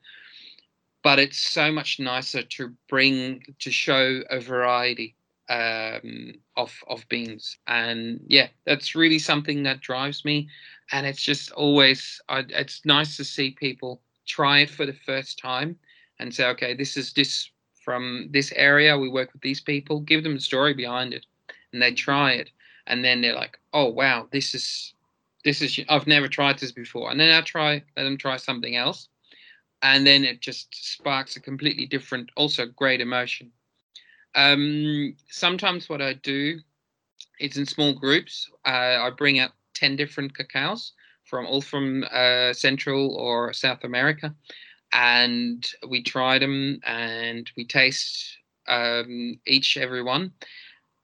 but 1.07 1.19
it's 1.19 1.37
so 1.37 1.71
much 1.71 2.01
nicer 2.01 2.43
to 2.43 2.73
bring 2.89 3.41
to 3.59 3.71
show 3.71 4.21
a 4.29 4.41
variety 4.41 5.15
um, 5.49 6.33
of 6.57 6.73
of 6.87 7.07
beans, 7.07 7.57
and 7.67 8.19
yeah, 8.27 8.47
that's 8.65 8.93
really 8.93 9.19
something 9.19 9.63
that 9.63 9.79
drives 9.79 10.25
me. 10.25 10.49
And 10.91 11.05
it's 11.05 11.21
just 11.21 11.51
always 11.51 12.19
I, 12.27 12.43
it's 12.49 12.85
nice 12.85 13.15
to 13.15 13.23
see 13.23 13.51
people 13.51 14.01
try 14.27 14.59
it 14.59 14.69
for 14.69 14.85
the 14.85 14.99
first 15.05 15.39
time 15.39 15.77
and 16.19 16.33
say, 16.33 16.45
okay, 16.47 16.73
this 16.73 16.97
is 16.97 17.13
this 17.13 17.49
from 17.87 18.27
this 18.31 18.51
area. 18.55 18.97
We 18.97 19.07
work 19.07 19.31
with 19.31 19.41
these 19.41 19.61
people. 19.61 20.01
Give 20.01 20.23
them 20.23 20.35
the 20.35 20.41
story 20.41 20.73
behind 20.73 21.13
it, 21.13 21.25
and 21.71 21.81
they 21.81 21.93
try 21.93 22.33
it, 22.33 22.49
and 22.85 23.05
then 23.05 23.21
they're 23.21 23.41
like, 23.43 23.57
oh 23.71 23.85
wow, 23.85 24.27
this 24.31 24.53
is 24.53 24.93
this 25.45 25.61
is 25.61 25.79
I've 25.87 26.07
never 26.07 26.27
tried 26.27 26.59
this 26.59 26.73
before, 26.73 27.11
and 27.11 27.19
then 27.19 27.31
I 27.31 27.41
try 27.41 27.83
let 27.95 28.03
them 28.03 28.17
try 28.17 28.35
something 28.35 28.75
else 28.75 29.07
and 29.81 30.05
then 30.05 30.23
it 30.23 30.41
just 30.41 30.67
sparks 30.73 31.35
a 31.35 31.39
completely 31.39 31.85
different, 31.85 32.29
also 32.35 32.65
great 32.65 33.01
emotion. 33.01 33.51
Um, 34.35 35.15
sometimes 35.29 35.89
what 35.89 36.01
I 36.01 36.13
do 36.13 36.59
is 37.39 37.57
in 37.57 37.65
small 37.65 37.93
groups. 37.93 38.49
Uh, 38.65 38.97
I 39.01 39.11
bring 39.15 39.39
out 39.39 39.51
ten 39.73 39.95
different 39.95 40.35
cacaos 40.35 40.91
from 41.25 41.45
all 41.45 41.61
from 41.61 42.05
uh, 42.11 42.53
Central 42.53 43.15
or 43.15 43.53
South 43.53 43.83
America, 43.83 44.33
and 44.93 45.67
we 45.87 46.01
try 46.01 46.39
them 46.39 46.79
and 46.85 47.49
we 47.55 47.65
taste 47.65 48.37
um, 48.67 49.39
each 49.45 49.77
every 49.77 50.03
one, 50.03 50.31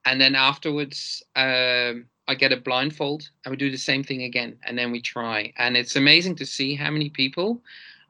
and 0.04 0.20
then 0.20 0.34
afterwards. 0.34 1.22
Um, 1.36 2.06
I 2.26 2.34
get 2.34 2.52
a 2.52 2.56
blindfold 2.56 3.28
and 3.44 3.50
we 3.50 3.58
do 3.58 3.70
the 3.70 3.76
same 3.76 4.02
thing 4.02 4.22
again 4.22 4.56
and 4.62 4.78
then 4.78 4.90
we 4.90 5.02
try 5.02 5.52
and 5.58 5.76
it's 5.76 5.94
amazing 5.94 6.36
to 6.36 6.46
see 6.46 6.74
how 6.74 6.90
many 6.90 7.10
people 7.10 7.60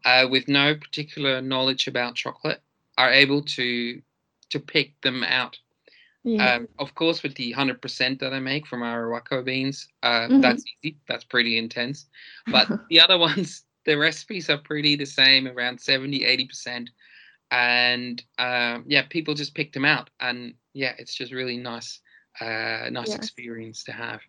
uh, 0.05 0.27
with 0.31 0.47
no 0.49 0.75
particular 0.75 1.41
knowledge 1.41 1.89
about 1.89 2.15
chocolate 2.15 2.63
are 2.97 3.13
able 3.13 3.43
to 3.43 4.01
to 4.51 4.61
pick 4.61 5.01
them 5.01 5.25
out. 5.25 5.59
Yeah. 6.23 6.55
Um, 6.55 6.69
of 6.79 6.95
course, 6.95 7.23
with 7.23 7.35
the 7.35 7.53
hundred 7.53 7.83
percent 7.83 8.21
that 8.21 8.33
I 8.33 8.41
make 8.41 8.67
from 8.67 8.81
Arhuaco 8.81 9.45
beans, 9.45 9.89
uh, 10.03 10.23
mm-hmm. 10.23 10.41
that's 10.41 10.65
easy. 10.83 10.97
That's 11.07 11.25
pretty 11.25 11.59
intense. 11.59 12.07
But 12.51 12.69
the 12.89 13.01
other 13.01 13.19
ones, 13.29 13.64
the 13.85 13.97
recipes 13.97 14.51
are 14.51 14.59
pretty 14.59 14.97
the 14.97 15.07
same, 15.07 15.47
around 15.47 15.81
70, 15.81 16.25
80 16.25 16.47
percent. 16.47 16.91
And 17.51 18.23
um, 18.39 18.85
yeah, 18.87 19.03
people 19.09 19.35
just 19.35 19.55
pick 19.55 19.73
them 19.73 19.85
out, 19.85 20.11
and 20.21 20.55
yeah, 20.73 20.93
it's 20.99 21.15
just 21.15 21.33
really 21.33 21.57
nice, 21.57 22.01
uh, 22.41 22.89
nice 22.91 23.15
experience 23.15 23.85
to 23.85 23.93
have. 23.93 24.21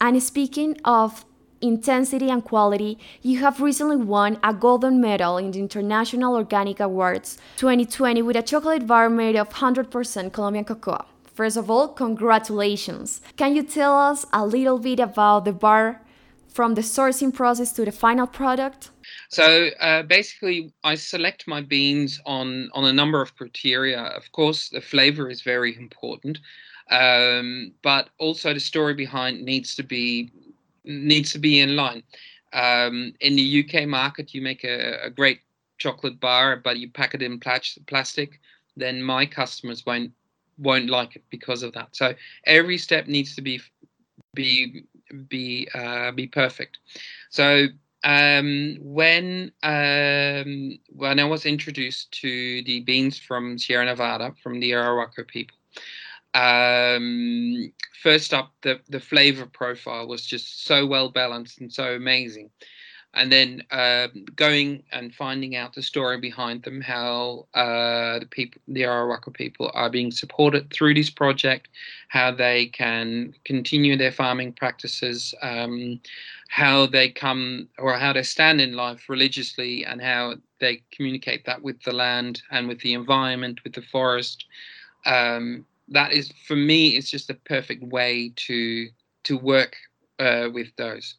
And 0.00 0.22
speaking 0.22 0.76
of 0.84 1.24
intensity 1.60 2.30
and 2.30 2.44
quality, 2.44 2.98
you 3.22 3.38
have 3.40 3.60
recently 3.60 3.96
won 3.96 4.38
a 4.44 4.54
golden 4.54 5.00
medal 5.00 5.38
in 5.38 5.50
the 5.50 5.58
International 5.58 6.36
Organic 6.36 6.78
Awards 6.78 7.38
2020 7.56 8.22
with 8.22 8.36
a 8.36 8.42
chocolate 8.42 8.86
bar 8.86 9.10
made 9.10 9.36
of 9.36 9.48
100% 9.48 10.32
Colombian 10.32 10.64
cocoa. 10.64 11.04
First 11.34 11.56
of 11.56 11.70
all, 11.70 11.88
congratulations! 11.88 13.20
Can 13.36 13.54
you 13.54 13.62
tell 13.62 13.96
us 13.96 14.26
a 14.32 14.44
little 14.44 14.78
bit 14.78 15.00
about 15.00 15.44
the 15.44 15.52
bar 15.52 16.02
from 16.48 16.74
the 16.74 16.80
sourcing 16.80 17.32
process 17.32 17.72
to 17.72 17.84
the 17.84 17.92
final 17.92 18.26
product? 18.26 18.90
So 19.28 19.68
uh, 19.80 20.02
basically, 20.04 20.72
I 20.84 20.94
select 20.94 21.46
my 21.46 21.60
beans 21.60 22.20
on 22.24 22.70
on 22.72 22.84
a 22.84 22.92
number 22.92 23.20
of 23.20 23.36
criteria. 23.36 24.00
Of 24.00 24.32
course, 24.32 24.70
the 24.70 24.80
flavor 24.80 25.28
is 25.28 25.42
very 25.42 25.76
important, 25.76 26.38
um, 26.90 27.72
but 27.82 28.08
also 28.18 28.54
the 28.54 28.60
story 28.60 28.94
behind 28.94 29.44
needs 29.44 29.74
to 29.76 29.82
be 29.82 30.30
needs 30.84 31.32
to 31.32 31.38
be 31.38 31.60
in 31.60 31.76
line. 31.76 32.02
Um, 32.54 33.12
in 33.20 33.36
the 33.36 33.64
UK 33.64 33.86
market, 33.86 34.32
you 34.32 34.40
make 34.40 34.64
a, 34.64 35.04
a, 35.04 35.10
great 35.10 35.40
chocolate 35.76 36.18
bar, 36.18 36.56
but 36.56 36.78
you 36.78 36.88
pack 36.88 37.14
it 37.14 37.20
in 37.20 37.38
plastic, 37.38 38.40
then 38.74 39.02
my 39.02 39.26
customers 39.26 39.84
won't 39.84 40.12
won't 40.56 40.88
like 40.88 41.16
it 41.16 41.24
because 41.28 41.62
of 41.62 41.74
that. 41.74 41.94
So 41.94 42.14
every 42.46 42.78
step 42.78 43.06
needs 43.06 43.34
to 43.36 43.42
be 43.42 43.60
be 44.34 44.84
be 45.28 45.68
uh, 45.74 46.12
be 46.12 46.26
perfect. 46.26 46.78
So 47.28 47.66
um, 48.08 48.78
when 48.80 49.52
um, 49.62 50.78
when 50.88 51.20
I 51.20 51.24
was 51.24 51.44
introduced 51.44 52.10
to 52.22 52.62
the 52.62 52.80
beans 52.80 53.18
from 53.18 53.58
Sierra 53.58 53.84
Nevada 53.84 54.32
from 54.42 54.60
the 54.60 54.70
Arhuaco 54.70 55.28
people, 55.28 55.58
um, 56.32 57.70
first 58.02 58.32
up, 58.32 58.54
the 58.62 58.80
the 58.88 58.98
flavor 58.98 59.44
profile 59.44 60.08
was 60.08 60.24
just 60.24 60.64
so 60.64 60.86
well 60.86 61.10
balanced 61.10 61.60
and 61.60 61.70
so 61.70 61.94
amazing, 61.94 62.48
and 63.18 63.32
then 63.32 63.62
uh, 63.72 64.06
going 64.36 64.84
and 64.92 65.12
finding 65.14 65.56
out 65.56 65.74
the 65.74 65.82
story 65.82 66.18
behind 66.20 66.62
them, 66.62 66.80
how 66.80 67.46
uh, 67.52 68.20
the 68.20 68.28
people, 68.30 68.62
the 68.68 68.82
Arhuaco 68.82 69.34
people, 69.34 69.70
are 69.74 69.90
being 69.90 70.12
supported 70.12 70.72
through 70.72 70.94
this 70.94 71.10
project, 71.10 71.68
how 72.08 72.30
they 72.30 72.66
can 72.66 73.34
continue 73.44 73.96
their 73.96 74.12
farming 74.12 74.52
practices, 74.52 75.34
um, 75.42 76.00
how 76.48 76.86
they 76.86 77.10
come 77.10 77.68
or 77.78 77.98
how 77.98 78.12
they 78.12 78.22
stand 78.22 78.60
in 78.60 78.74
life 78.74 79.08
religiously, 79.08 79.84
and 79.84 80.00
how 80.00 80.34
they 80.60 80.80
communicate 80.92 81.44
that 81.44 81.60
with 81.60 81.82
the 81.82 81.92
land 81.92 82.40
and 82.52 82.68
with 82.68 82.80
the 82.80 82.94
environment, 82.94 83.64
with 83.64 83.74
the 83.74 83.82
forest. 83.82 84.46
Um, 85.06 85.66
that 85.88 86.12
is 86.12 86.30
for 86.46 86.56
me 86.56 86.96
it's 86.96 87.10
just 87.10 87.30
a 87.30 87.34
perfect 87.34 87.82
way 87.82 88.32
to 88.36 88.88
to 89.24 89.38
work 89.38 89.74
uh, 90.18 90.48
with 90.52 90.68
those 90.76 91.16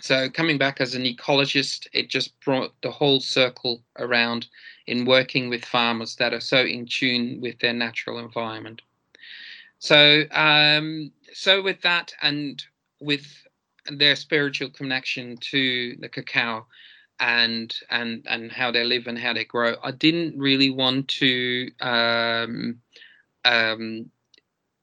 so 0.00 0.28
coming 0.30 0.58
back 0.58 0.80
as 0.80 0.94
an 0.94 1.02
ecologist 1.02 1.86
it 1.92 2.08
just 2.08 2.38
brought 2.40 2.72
the 2.82 2.90
whole 2.90 3.20
circle 3.20 3.82
around 3.98 4.46
in 4.86 5.04
working 5.04 5.48
with 5.48 5.64
farmers 5.64 6.16
that 6.16 6.32
are 6.32 6.40
so 6.40 6.58
in 6.58 6.86
tune 6.86 7.40
with 7.40 7.58
their 7.58 7.72
natural 7.72 8.18
environment 8.18 8.82
so 9.78 10.24
um, 10.32 11.12
so 11.32 11.62
with 11.62 11.80
that 11.82 12.12
and 12.22 12.64
with 13.00 13.26
their 13.90 14.16
spiritual 14.16 14.70
connection 14.70 15.36
to 15.38 15.96
the 16.00 16.08
cacao 16.08 16.66
and 17.20 17.74
and 17.90 18.24
and 18.28 18.52
how 18.52 18.70
they 18.70 18.84
live 18.84 19.06
and 19.06 19.18
how 19.18 19.32
they 19.32 19.44
grow 19.44 19.74
i 19.82 19.90
didn't 19.90 20.38
really 20.38 20.70
want 20.70 21.08
to 21.08 21.68
um, 21.80 22.80
um, 23.44 24.10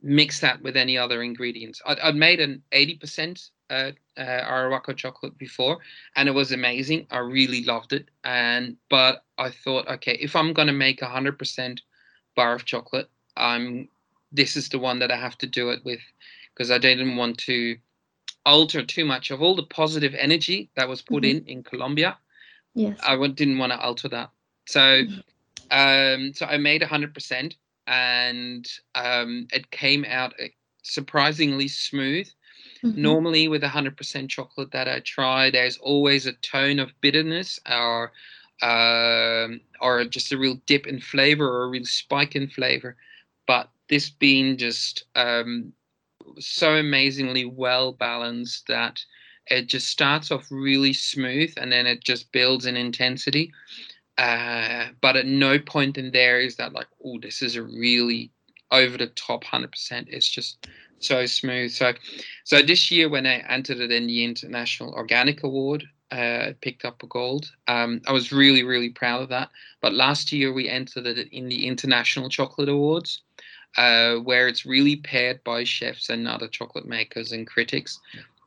mix 0.01 0.39
that 0.39 0.61
with 0.61 0.77
any 0.77 0.97
other 0.97 1.21
ingredients. 1.23 1.81
I'd, 1.85 1.99
I'd 1.99 2.15
made 2.15 2.39
an 2.39 2.61
80% 2.71 3.49
uh, 3.69 3.91
uh, 4.17 4.21
Arhuaco 4.49 4.95
chocolate 4.95 5.37
before, 5.37 5.79
and 6.15 6.27
it 6.29 6.33
was 6.33 6.51
amazing. 6.51 7.07
I 7.11 7.17
really 7.19 7.63
loved 7.63 7.93
it. 7.93 8.09
And 8.23 8.77
but 8.89 9.23
I 9.37 9.49
thought, 9.49 9.87
okay, 9.87 10.17
if 10.21 10.35
I'm 10.35 10.53
gonna 10.53 10.73
make 10.73 11.01
a 11.01 11.07
hundred 11.09 11.37
percent 11.39 11.81
bar 12.35 12.53
of 12.53 12.65
chocolate, 12.65 13.09
I'm 13.37 13.89
this 14.31 14.55
is 14.55 14.69
the 14.69 14.79
one 14.79 14.99
that 14.99 15.11
I 15.11 15.17
have 15.17 15.37
to 15.39 15.47
do 15.47 15.69
it 15.69 15.83
with 15.85 16.01
because 16.53 16.71
I 16.71 16.77
didn't 16.77 17.15
want 17.15 17.37
to 17.39 17.77
alter 18.45 18.83
too 18.83 19.05
much 19.05 19.31
of 19.31 19.41
all 19.41 19.55
the 19.55 19.63
positive 19.63 20.13
energy 20.15 20.69
that 20.75 20.87
was 20.87 21.01
put 21.01 21.23
Mhm. 21.23 21.29
in 21.29 21.45
in 21.45 21.63
Colombia. 21.63 22.17
Yes. 22.75 22.99
I 23.03 23.15
didn't 23.27 23.57
want 23.57 23.71
to 23.71 23.79
alter 23.79 24.09
that. 24.09 24.31
So, 24.67 25.03
Mhm. 25.03 25.23
um, 25.71 26.33
so 26.33 26.45
I 26.45 26.57
made 26.57 26.83
a 26.83 26.87
hundred 26.87 27.13
percent, 27.13 27.55
and 27.87 28.67
um, 28.95 29.47
it 29.51 29.71
came 29.71 30.05
out 30.05 30.33
uh, 30.39 30.47
surprisingly 30.83 31.67
smooth. 31.67 32.29
Mhm. 32.85 32.97
Normally, 32.97 33.47
with 33.47 33.63
hundred 33.63 33.97
percent 33.97 34.29
chocolate 34.31 34.71
that 34.71 34.87
I 34.87 34.99
try, 35.01 35.49
there's 35.49 35.77
always 35.77 36.25
a 36.25 36.33
tone 36.33 36.79
of 36.79 36.93
bitterness 37.01 37.59
or 37.69 38.11
um, 38.61 39.61
or 39.81 40.05
just 40.05 40.31
a 40.31 40.37
real 40.37 40.55
dip 40.65 40.87
in 40.87 40.99
flavor 41.01 41.47
or 41.47 41.63
a 41.65 41.69
real 41.69 41.85
spike 41.85 42.35
in 42.35 42.47
flavor. 42.49 42.97
But 43.47 43.69
this 43.89 44.09
bean 44.09 44.57
just 44.57 45.05
um, 45.15 45.73
so 46.39 46.75
amazingly 46.75 47.45
well 47.45 47.93
balanced 47.93 48.67
that 48.67 49.03
it 49.47 49.67
just 49.67 49.89
starts 49.89 50.31
off 50.31 50.47
really 50.51 50.93
smooth 50.93 51.53
and 51.57 51.71
then 51.71 51.87
it 51.87 52.03
just 52.03 52.31
builds 52.31 52.65
in 52.65 52.77
intensity. 52.77 53.51
Uh, 54.17 54.87
but 55.01 55.17
at 55.17 55.25
no 55.25 55.59
point 55.59 55.97
in 55.97 56.11
there 56.11 56.39
is 56.39 56.55
that 56.57 56.73
like, 56.73 56.87
oh, 57.05 57.19
this 57.21 57.41
is 57.41 57.55
a 57.55 57.63
really 57.63 58.31
over 58.71 58.97
the 58.97 59.07
top 59.07 59.43
100%. 59.43 60.07
It's 60.09 60.29
just 60.29 60.67
so 60.99 61.25
smooth. 61.25 61.71
So, 61.71 61.93
so 62.43 62.61
this 62.61 62.91
year 62.91 63.09
when 63.09 63.25
I 63.25 63.43
entered 63.49 63.79
it 63.79 63.91
in 63.91 64.07
the 64.07 64.23
International 64.23 64.93
Organic 64.93 65.43
Award, 65.43 65.85
uh, 66.11 66.53
picked 66.61 66.85
up 66.85 67.01
a 67.03 67.07
gold. 67.07 67.51
Um, 67.67 68.01
I 68.07 68.11
was 68.11 68.31
really, 68.31 68.63
really 68.63 68.89
proud 68.89 69.21
of 69.21 69.29
that. 69.29 69.49
But 69.81 69.93
last 69.93 70.31
year 70.31 70.53
we 70.53 70.69
entered 70.69 71.07
it 71.07 71.27
in 71.31 71.49
the 71.49 71.67
International 71.67 72.29
Chocolate 72.29 72.69
Awards, 72.69 73.21
uh, 73.77 74.15
where 74.17 74.47
it's 74.47 74.65
really 74.65 74.97
paired 74.97 75.43
by 75.43 75.63
chefs 75.63 76.09
and 76.09 76.27
other 76.27 76.47
chocolate 76.47 76.87
makers 76.87 77.31
and 77.31 77.47
critics. 77.47 77.99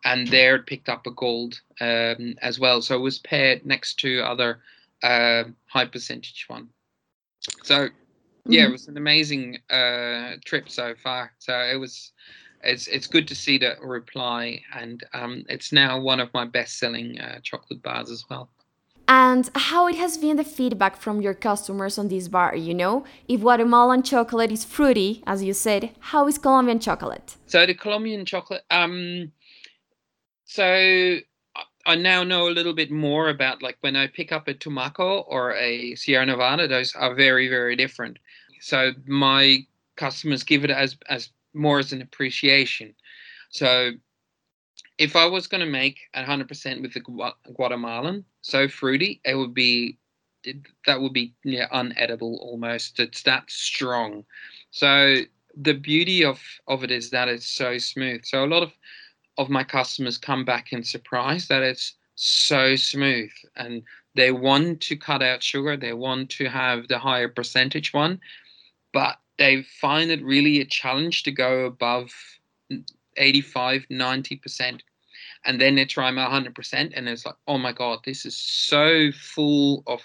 And 0.04 0.28
there 0.28 0.56
it 0.56 0.66
picked 0.66 0.88
up 0.88 1.06
a 1.06 1.10
gold 1.10 1.60
um, 1.80 2.36
as 2.40 2.58
well. 2.58 2.80
So 2.80 2.96
it 2.96 3.00
was 3.00 3.18
paired 3.18 3.66
next 3.66 3.98
to 4.00 4.20
other 4.20 4.60
uh, 5.02 5.44
high 5.66 5.86
percentage 5.86 6.44
one. 6.48 6.68
So 7.64 7.88
yeah, 8.48 8.64
it 8.64 8.68
Mhm. 8.68 8.72
was 8.72 8.88
an 8.88 8.96
amazing 8.96 9.58
uh, 9.70 10.36
trip 10.44 10.68
so 10.68 10.94
far. 10.94 11.32
So 11.38 11.52
it 11.60 11.76
was, 11.76 12.12
it's 12.64 12.86
it's 12.88 13.06
good 13.06 13.28
to 13.28 13.34
see 13.34 13.58
the 13.58 13.76
reply, 13.80 14.62
and 14.74 15.04
um, 15.12 15.44
it's 15.48 15.70
now 15.72 16.00
one 16.00 16.20
of 16.20 16.32
my 16.34 16.44
best-selling 16.44 17.20
uh, 17.20 17.40
chocolate 17.42 17.82
bars 17.82 18.10
as 18.10 18.24
well. 18.30 18.48
And 19.10 19.48
how 19.54 19.86
it 19.88 19.94
has 19.96 20.18
been 20.18 20.36
the 20.36 20.44
feedback 20.44 20.96
from 20.96 21.22
your 21.22 21.32
customers 21.32 21.98
on 21.98 22.08
this 22.08 22.28
bar, 22.28 22.54
you 22.54 22.74
know? 22.74 23.04
If 23.26 23.40
Guatemalan 23.40 24.02
chocolate 24.02 24.52
is 24.52 24.64
fruity, 24.66 25.22
as 25.26 25.42
you 25.42 25.54
said, 25.54 25.90
how 26.00 26.26
is 26.28 26.36
Colombian 26.36 26.78
chocolate? 26.78 27.36
So 27.46 27.64
the 27.64 27.72
Colombian 27.74 28.26
chocolate. 28.26 28.64
Um, 28.70 29.32
so 30.44 30.64
I- 30.64 31.64
I 31.86 31.94
now 31.94 32.22
know 32.22 32.48
a 32.48 32.56
little 32.58 32.74
bit 32.74 32.90
more 32.90 33.30
about 33.30 33.62
like 33.62 33.78
when 33.80 33.96
I 33.96 34.08
pick 34.08 34.30
up 34.30 34.46
a 34.48 34.52
Tumaco 34.54 35.24
or 35.26 35.54
a 35.54 35.94
Sierra 35.94 36.26
Nevada, 36.26 36.68
those 36.68 36.94
are 36.94 37.14
very 37.14 37.48
very 37.48 37.76
different. 37.76 38.18
So 38.60 38.92
my 39.06 39.66
customers 39.96 40.42
give 40.42 40.64
it 40.64 40.70
as 40.70 40.96
as 41.08 41.30
more 41.54 41.78
as 41.78 41.92
an 41.92 42.02
appreciation. 42.02 42.94
So 43.50 43.92
if 44.98 45.16
I 45.16 45.26
was 45.26 45.46
going 45.46 45.60
to 45.60 45.70
make 45.70 45.98
a 46.14 46.24
hundred 46.24 46.48
percent 46.48 46.82
with 46.82 46.94
the 46.94 47.00
Gua- 47.00 47.36
Guatemalan, 47.54 48.24
so 48.42 48.68
fruity, 48.68 49.20
it 49.24 49.34
would 49.34 49.54
be 49.54 49.98
that 50.86 51.00
would 51.00 51.12
be 51.12 51.34
yeah, 51.44 51.68
unedible 51.68 52.38
almost. 52.40 53.00
It's 53.00 53.22
that 53.24 53.50
strong. 53.50 54.24
So 54.70 55.16
the 55.56 55.74
beauty 55.74 56.24
of 56.24 56.40
of 56.66 56.84
it 56.84 56.90
is 56.90 57.10
that 57.10 57.28
it's 57.28 57.48
so 57.48 57.78
smooth. 57.78 58.24
So 58.24 58.44
a 58.44 58.46
lot 58.46 58.62
of 58.62 58.72
of 59.38 59.48
my 59.48 59.64
customers 59.64 60.18
come 60.18 60.44
back 60.44 60.72
in 60.72 60.82
surprise 60.82 61.48
that 61.48 61.62
it's 61.62 61.94
so 62.16 62.74
smooth 62.74 63.30
and 63.56 63.82
they 64.16 64.32
want 64.32 64.80
to 64.80 64.96
cut 64.96 65.22
out 65.22 65.40
sugar 65.40 65.76
they 65.76 65.92
want 65.92 66.28
to 66.28 66.48
have 66.48 66.88
the 66.88 66.98
higher 66.98 67.28
percentage 67.28 67.92
one 67.94 68.20
but 68.92 69.18
they 69.38 69.62
find 69.62 70.10
it 70.10 70.22
really 70.22 70.60
a 70.60 70.64
challenge 70.64 71.22
to 71.24 71.30
go 71.30 71.66
above 71.66 72.10
85 73.16 73.86
90% 73.90 74.82
and 75.44 75.60
then 75.60 75.74
they 75.74 75.84
try 75.84 76.10
my 76.10 76.24
100% 76.24 76.92
and 76.94 77.08
it's 77.08 77.24
like 77.26 77.34
oh 77.46 77.58
my 77.58 77.72
god 77.72 78.00
this 78.04 78.24
is 78.26 78.36
so 78.36 79.10
full 79.12 79.82
of 79.86 80.00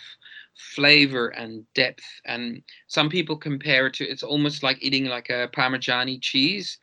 flavor 0.56 1.30
and 1.30 1.66
depth 1.74 2.04
and 2.26 2.62
some 2.88 3.10
people 3.10 3.36
compare 3.36 3.88
it 3.88 3.94
to 3.96 4.06
it's 4.08 4.24
almost 4.24 4.64
like 4.64 4.78
eating 4.82 5.06
like 5.06 5.30
a 5.30 5.50
parmigiani 5.56 6.22
cheese 6.22 6.78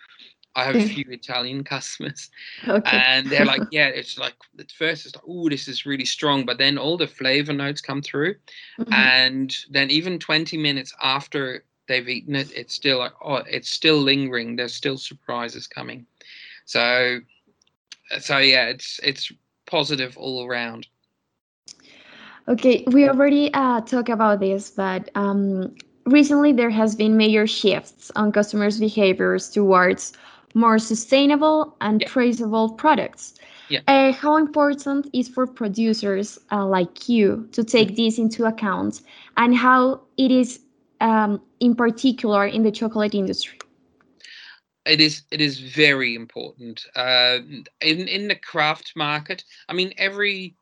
i 0.56 0.64
have 0.64 0.76
a 0.76 0.80
few 0.80 1.04
italian 1.10 1.62
customers 1.74 2.30
Okay. 2.68 3.02
and 3.02 3.30
they're 3.30 3.44
like, 3.46 3.64
yeah, 3.70 3.86
it's 3.88 4.18
like 4.18 4.34
at 4.58 4.70
first 4.72 5.06
it's 5.06 5.14
like, 5.14 5.24
oh, 5.28 5.48
this 5.48 5.68
is 5.68 5.86
really 5.86 6.04
strong, 6.04 6.44
but 6.44 6.58
then 6.58 6.78
all 6.78 6.96
the 6.96 7.06
flavor 7.06 7.52
notes 7.52 7.80
come 7.80 8.02
through, 8.02 8.34
Mhm. 8.78 8.92
and 8.92 9.56
then 9.70 9.90
even 9.90 10.18
20 10.18 10.56
minutes 10.56 10.94
after 11.02 11.64
they've 11.90 12.08
eaten 12.08 12.36
it, 12.36 12.50
it's 12.54 12.72
still 12.72 12.98
like, 12.98 13.12
oh, 13.22 13.42
it's 13.50 13.68
still 13.68 13.98
lingering. 13.98 14.56
There's 14.56 14.74
still 14.74 14.96
surprises 14.96 15.66
coming. 15.66 16.06
So, 16.64 17.18
so 18.20 18.38
yeah, 18.38 18.66
it's 18.66 19.00
it's 19.02 19.32
positive 19.66 20.16
all 20.16 20.46
around. 20.46 20.86
Okay, 22.48 22.84
we 22.86 23.08
already 23.08 23.52
uh, 23.54 23.80
talked 23.82 24.08
about 24.08 24.40
this, 24.40 24.70
but 24.70 25.10
um, 25.14 25.74
recently 26.06 26.52
there 26.52 26.70
has 26.70 26.94
been 26.94 27.16
major 27.16 27.46
shifts 27.46 28.10
on 28.16 28.32
customers' 28.32 28.78
behaviors 28.78 29.50
towards 29.50 30.12
more 30.54 30.78
sustainable 30.78 31.76
and 31.80 32.00
Yeah. 32.00 32.08
traceable 32.08 32.70
products. 32.70 33.34
Yeah. 33.68 33.80
Uh, 33.86 34.12
how 34.12 34.36
important 34.36 35.06
is 35.12 35.28
for 35.28 35.46
producers 35.46 36.38
uh, 36.50 36.66
like 36.66 37.08
you 37.08 37.48
to 37.52 37.62
take 37.62 37.96
this 37.96 38.18
into 38.18 38.44
account, 38.44 39.02
and 39.36 39.54
how 39.54 40.00
it 40.16 40.30
is 40.30 40.60
um, 41.00 41.40
in 41.60 41.74
particular 41.74 42.46
in 42.46 42.62
the 42.62 42.70
chocolate 42.70 43.14
industry? 43.14 43.58
it 44.86 45.00
is 45.00 45.22
it 45.30 45.40
is 45.40 45.60
very 45.60 46.14
important 46.14 46.84
uh, 46.96 47.38
in 47.80 48.08
in 48.08 48.28
the 48.28 48.34
craft 48.34 48.92
market. 48.96 49.44
I 49.68 49.72
mean, 49.72 49.92
every 49.98 50.56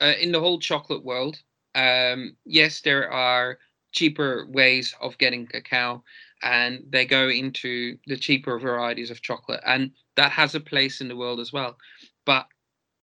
uh, 0.00 0.14
in 0.20 0.32
the 0.32 0.40
whole 0.40 0.58
chocolate 0.58 1.04
world. 1.04 1.40
Um, 1.74 2.36
yes, 2.46 2.80
there 2.80 3.10
are 3.10 3.58
cheaper 3.92 4.46
ways 4.50 4.94
of 5.00 5.18
getting 5.18 5.46
cacao, 5.46 6.02
and 6.42 6.82
they 6.88 7.04
go 7.04 7.28
into 7.28 7.98
the 8.06 8.16
cheaper 8.16 8.58
varieties 8.58 9.10
of 9.10 9.22
chocolate, 9.22 9.60
and 9.66 9.90
that 10.16 10.32
has 10.32 10.54
a 10.54 10.60
place 10.60 11.00
in 11.00 11.08
the 11.08 11.16
world 11.16 11.40
as 11.40 11.52
well. 11.52 11.76
But 12.24 12.46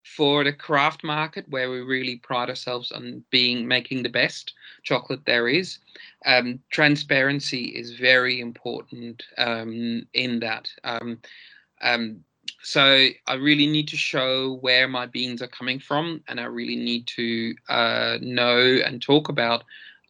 for 0.02 0.44
the 0.44 0.52
craft 0.52 1.04
market, 1.04 1.48
where 1.48 1.70
we 1.70 1.80
really 1.80 2.16
pride 2.16 2.48
ourselves 2.48 2.92
on 2.92 3.24
being 3.30 3.66
making 3.66 4.02
the 4.02 4.08
best 4.08 4.54
chocolate 4.82 5.24
there 5.26 5.48
is, 5.48 5.78
um, 6.26 6.58
transparency 6.70 7.66
is 7.66 7.92
very 7.92 8.40
important 8.40 9.22
um, 9.38 10.06
in 10.14 10.40
that. 10.40 10.68
Um, 10.84 11.18
um, 11.82 12.24
so 12.62 13.08
I 13.26 13.34
really 13.34 13.66
need 13.66 13.88
to 13.88 13.96
show 13.96 14.54
where 14.60 14.88
my 14.88 15.06
beans 15.06 15.42
are 15.42 15.48
coming 15.48 15.78
from, 15.78 16.22
and 16.28 16.40
I 16.40 16.44
really 16.44 16.76
need 16.76 17.06
to 17.08 17.54
uh, 17.68 18.18
know 18.20 18.58
and 18.84 19.00
talk 19.00 19.28
about 19.28 19.64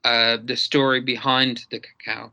uh, 0.04 0.38
the 0.42 0.56
story 0.56 1.00
behind 1.00 1.66
the 1.70 1.80
cacao. 1.80 2.32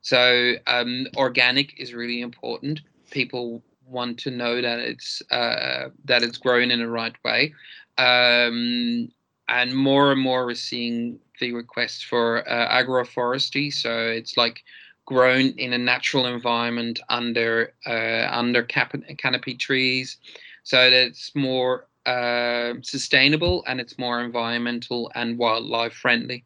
So 0.00 0.54
um, 0.66 1.06
organic 1.16 1.78
is 1.78 1.94
really 1.94 2.20
important. 2.20 2.80
People 3.10 3.62
want 3.92 4.18
to 4.20 4.30
know 4.30 4.60
that 4.62 4.80
it's 4.80 5.22
uh, 5.30 5.90
that 6.06 6.22
it's 6.22 6.38
grown 6.38 6.70
in 6.70 6.80
the 6.80 6.88
right 6.88 7.14
way, 7.24 7.54
um, 7.98 9.10
and 9.48 9.74
more 9.76 10.12
and 10.12 10.20
more 10.20 10.46
we're 10.46 10.54
seeing 10.54 11.18
the 11.40 11.52
requests 11.52 12.02
for 12.02 12.48
uh, 12.48 12.68
agroforestry. 12.82 13.72
So 13.72 14.08
it's 14.08 14.36
like 14.36 14.62
grown 15.06 15.48
in 15.58 15.72
a 15.72 15.78
natural 15.78 16.26
environment 16.26 17.00
under 17.08 17.74
uh, 17.86 18.28
under 18.30 18.62
cap- 18.62 18.94
canopy 19.18 19.54
trees, 19.54 20.18
so 20.64 20.76
that 20.78 20.92
it's 20.92 21.34
more 21.34 21.88
uh, 22.06 22.74
sustainable 22.82 23.64
and 23.66 23.80
it's 23.80 23.98
more 23.98 24.20
environmental 24.22 25.10
and 25.14 25.38
wildlife 25.38 25.94
friendly. 25.94 26.44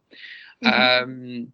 Mhm. 0.64 1.02
Um, 1.02 1.52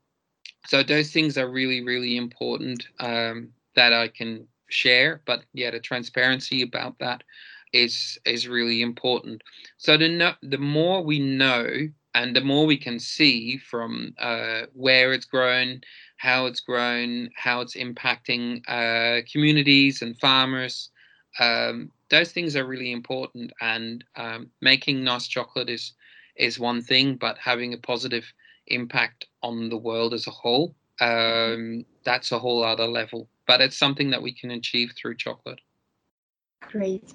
so 0.66 0.82
those 0.82 1.12
things 1.12 1.38
are 1.38 1.50
really 1.50 1.82
really 1.82 2.16
important 2.16 2.86
um, 3.00 3.52
that 3.74 3.92
I 3.92 4.08
can 4.08 4.46
share. 4.72 5.22
But 5.26 5.44
yeah, 5.52 5.70
the 5.70 5.80
transparency 5.80 6.62
about 6.62 6.98
that 6.98 7.22
is 7.72 8.18
is 8.24 8.48
really 8.48 8.82
important. 8.82 9.42
So 9.78 9.96
the 9.96 10.08
no, 10.08 10.32
the 10.42 10.58
more 10.58 11.02
we 11.02 11.18
know 11.18 11.66
and 12.14 12.36
the 12.36 12.40
more 12.42 12.66
we 12.66 12.76
can 12.76 12.98
see 12.98 13.56
from 13.58 14.14
uh, 14.18 14.62
where 14.74 15.12
it's 15.12 15.24
grown, 15.24 15.80
how 16.18 16.46
it's 16.46 16.60
grown, 16.60 17.30
how 17.36 17.60
it's 17.62 17.76
impacting 17.76 18.60
uh, 18.68 19.22
communities 19.30 20.02
and 20.02 20.18
farmers. 20.20 20.90
Um, 21.40 21.90
those 22.10 22.32
things 22.32 22.56
are 22.56 22.66
really 22.66 22.92
important, 22.92 23.52
and 23.62 24.04
um, 24.16 24.50
making 24.60 25.02
nice 25.02 25.26
chocolate 25.26 25.70
is 25.70 25.94
is 26.36 26.58
one 26.58 26.82
thing, 26.82 27.16
but 27.16 27.38
having 27.38 27.72
a 27.74 27.78
positive 27.78 28.32
impact 28.68 29.26
on 29.42 29.68
the 29.68 29.76
world 29.76 30.14
as 30.14 30.26
a 30.26 30.30
whole, 30.30 30.74
um, 31.00 31.84
that's 32.04 32.32
a 32.32 32.38
whole 32.38 32.62
other 32.64 32.86
level. 32.86 33.28
But 33.52 33.60
it's 33.60 33.76
something 33.76 34.08
that 34.12 34.22
we 34.22 34.32
can 34.32 34.50
achieve 34.50 34.94
through 34.96 35.16
chocolate. 35.16 35.60
Great. 36.62 37.12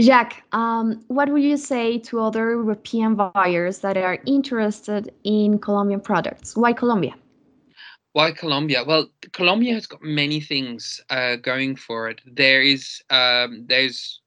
Jacques, 0.00 0.40
um, 0.52 1.04
what 1.08 1.28
would 1.32 1.42
you 1.42 1.56
say 1.56 1.98
to 1.98 2.20
other 2.20 2.50
European 2.50 3.16
buyers 3.16 3.80
that 3.80 3.96
are 3.96 4.18
interested 4.24 5.12
in 5.24 5.58
Colombian 5.58 6.00
products? 6.00 6.56
Why 6.56 6.72
Colombia? 6.72 7.16
Why 8.12 8.30
Colombia? 8.30 8.84
Well, 8.86 9.08
Colombia 9.32 9.74
has 9.74 9.88
got 9.88 10.00
many 10.00 10.38
things 10.38 11.00
uh, 11.10 11.34
going 11.50 11.74
for 11.74 12.08
it. 12.08 12.20
There 12.24 12.62
is 12.62 13.02
um, 13.10 13.66
there's 13.66 14.20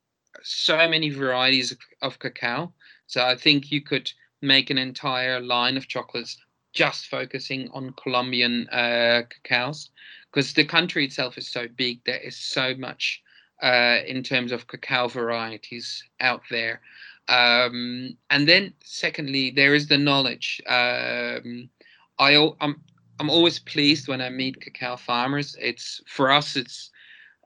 so 0.43 0.75
many 0.89 1.10
varieties 1.12 1.71
of, 1.71 1.77
of, 2.01 2.19
cacao. 2.19 2.73
So 3.05 3.23
I 3.25 3.38
think 3.38 3.71
you 3.71 3.81
could 3.81 4.12
make 4.41 4.69
an 4.69 4.77
entire 4.77 5.39
line 5.39 5.77
of 5.77 5.88
chocolates 5.88 6.36
just 6.73 7.07
focusing 7.07 7.69
on 7.71 7.93
Colombian 8.03 8.67
uh, 8.69 9.21
cacaos, 9.29 9.91
because 10.38 10.54
the 10.54 10.63
country 10.63 11.04
itself 11.04 11.36
is 11.36 11.47
so 11.47 11.67
big. 11.67 12.00
There 12.06 12.19
is 12.19 12.38
so 12.38 12.76
much 12.76 13.23
uh, 13.63 14.02
in 14.06 14.21
terms 14.21 14.52
of 14.52 14.67
cacao 14.67 15.08
varieties 15.08 16.04
out 16.19 16.43
there. 16.52 16.80
Um, 17.28 18.15
and 18.30 18.47
then, 18.47 18.71
secondly, 18.84 19.50
there 19.50 19.73
is 19.73 19.88
the 19.88 19.97
knowledge. 19.97 20.62
Um, 20.67 21.71
I, 22.19 22.52
I'm 22.62 22.84
I'm 23.19 23.32
always 23.32 23.58
pleased 23.58 24.08
when 24.08 24.21
I 24.21 24.30
meet 24.30 24.62
cacao 24.62 24.95
farmers. 24.95 25.56
It's 25.60 26.02
for 26.06 26.32
us, 26.32 26.56
it's 26.56 26.91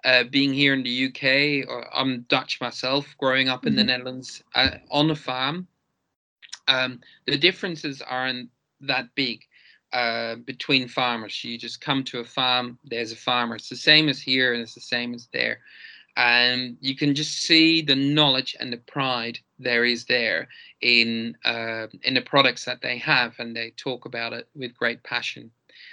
uh, 0.04 0.26
being 0.26 0.52
here 0.52 0.74
in 0.74 0.84
the 0.84 1.06
UK. 1.06 1.70
Or 1.70 1.88
I'm 1.98 2.26
Dutch 2.28 2.60
myself, 2.60 3.16
growing 3.18 3.48
up 3.48 3.66
in 3.66 3.72
mm-hmm. 3.72 3.78
the 3.78 3.84
Netherlands 3.86 4.44
uh, 4.54 4.72
on 4.90 5.10
a 5.10 5.16
farm. 5.16 5.66
Um, 6.68 7.00
the 7.26 7.38
differences 7.38 8.02
aren't 8.02 8.50
that 8.82 9.16
big 9.16 9.46
uh, 9.94 10.36
between 10.36 10.88
farmers. 10.88 11.44
You 11.44 11.58
just 11.58 11.82
come 11.82 12.04
to 12.06 12.20
a 12.20 12.24
farm, 12.24 12.80
there's 12.84 13.12
a 13.12 13.18
farmer. 13.18 13.56
It's 13.56 13.70
the 13.70 13.76
same 13.76 14.10
as 14.10 14.22
here, 14.22 14.54
and 14.54 14.62
it's 14.62 14.76
the 14.76 14.82
same 14.82 15.14
as 15.14 15.28
there 15.34 15.60
and 16.18 16.78
you 16.82 16.96
can 16.96 17.16
just 17.16 17.42
see 17.42 17.82
the 17.82 17.96
knowledge 17.96 18.56
and 18.60 18.72
the 18.72 18.78
pride 18.78 19.40
there 19.60 19.86
is 19.86 20.06
there 20.06 20.48
in 20.82 21.38
uh, 21.46 21.88
in 22.04 22.14
the 22.14 22.22
products 22.22 22.66
that 22.66 22.82
they 22.82 22.98
have, 22.98 23.34
and 23.40 23.56
they 23.56 23.72
talk 23.72 24.06
about 24.06 24.34
it 24.34 24.48
with 24.56 24.76
great 24.76 25.02
passion. 25.04 25.52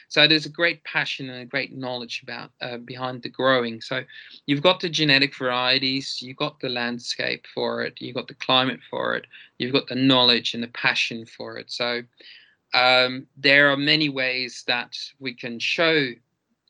So 0.08 0.26
there's 0.26 0.46
a 0.46 0.50
great 0.50 0.82
passion 0.84 1.30
and 1.30 1.42
a 1.42 1.46
great 1.46 1.76
knowledge 1.76 2.22
about 2.22 2.50
uh, 2.60 2.78
behind 2.78 3.22
the 3.22 3.28
growing. 3.28 3.80
So 3.80 4.04
you've 4.46 4.62
got 4.62 4.80
the 4.80 4.88
genetic 4.88 5.36
varieties, 5.36 6.20
you've 6.20 6.36
got 6.36 6.58
the 6.60 6.68
landscape 6.68 7.46
for 7.54 7.82
it, 7.82 8.00
you've 8.00 8.16
got 8.16 8.28
the 8.28 8.34
climate 8.34 8.80
for 8.90 9.14
it, 9.16 9.26
you've 9.58 9.72
got 9.72 9.86
the 9.86 9.94
knowledge 9.94 10.54
and 10.54 10.62
the 10.62 10.68
passion 10.68 11.26
for 11.26 11.58
it. 11.58 11.70
So 11.70 12.02
um, 12.74 13.26
there 13.36 13.70
are 13.70 13.76
many 13.76 14.08
ways 14.08 14.64
that 14.66 14.94
we 15.18 15.34
can 15.34 15.58
show 15.58 16.08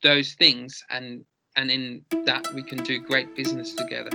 those 0.01 0.33
things 0.33 0.83
and 0.89 1.25
and 1.55 1.69
in 1.69 2.05
that 2.25 2.47
we 2.53 2.63
can 2.63 2.81
do 2.83 2.99
great 2.99 3.35
business 3.35 3.73
together. 3.73 4.11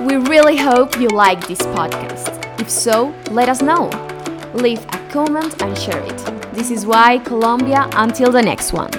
We 0.00 0.16
really 0.16 0.56
hope 0.56 0.98
you 0.98 1.08
like 1.08 1.46
this 1.46 1.60
podcast. 1.60 2.60
If 2.60 2.70
so, 2.70 3.14
let 3.30 3.48
us 3.48 3.62
know. 3.62 3.88
Leave 4.54 4.84
a 4.86 5.08
comment 5.10 5.62
and 5.62 5.76
share 5.76 6.02
it. 6.02 6.54
This 6.54 6.70
is 6.70 6.86
why 6.86 7.18
Colombia 7.18 7.88
until 7.92 8.32
the 8.32 8.42
next 8.42 8.72
one. 8.72 8.90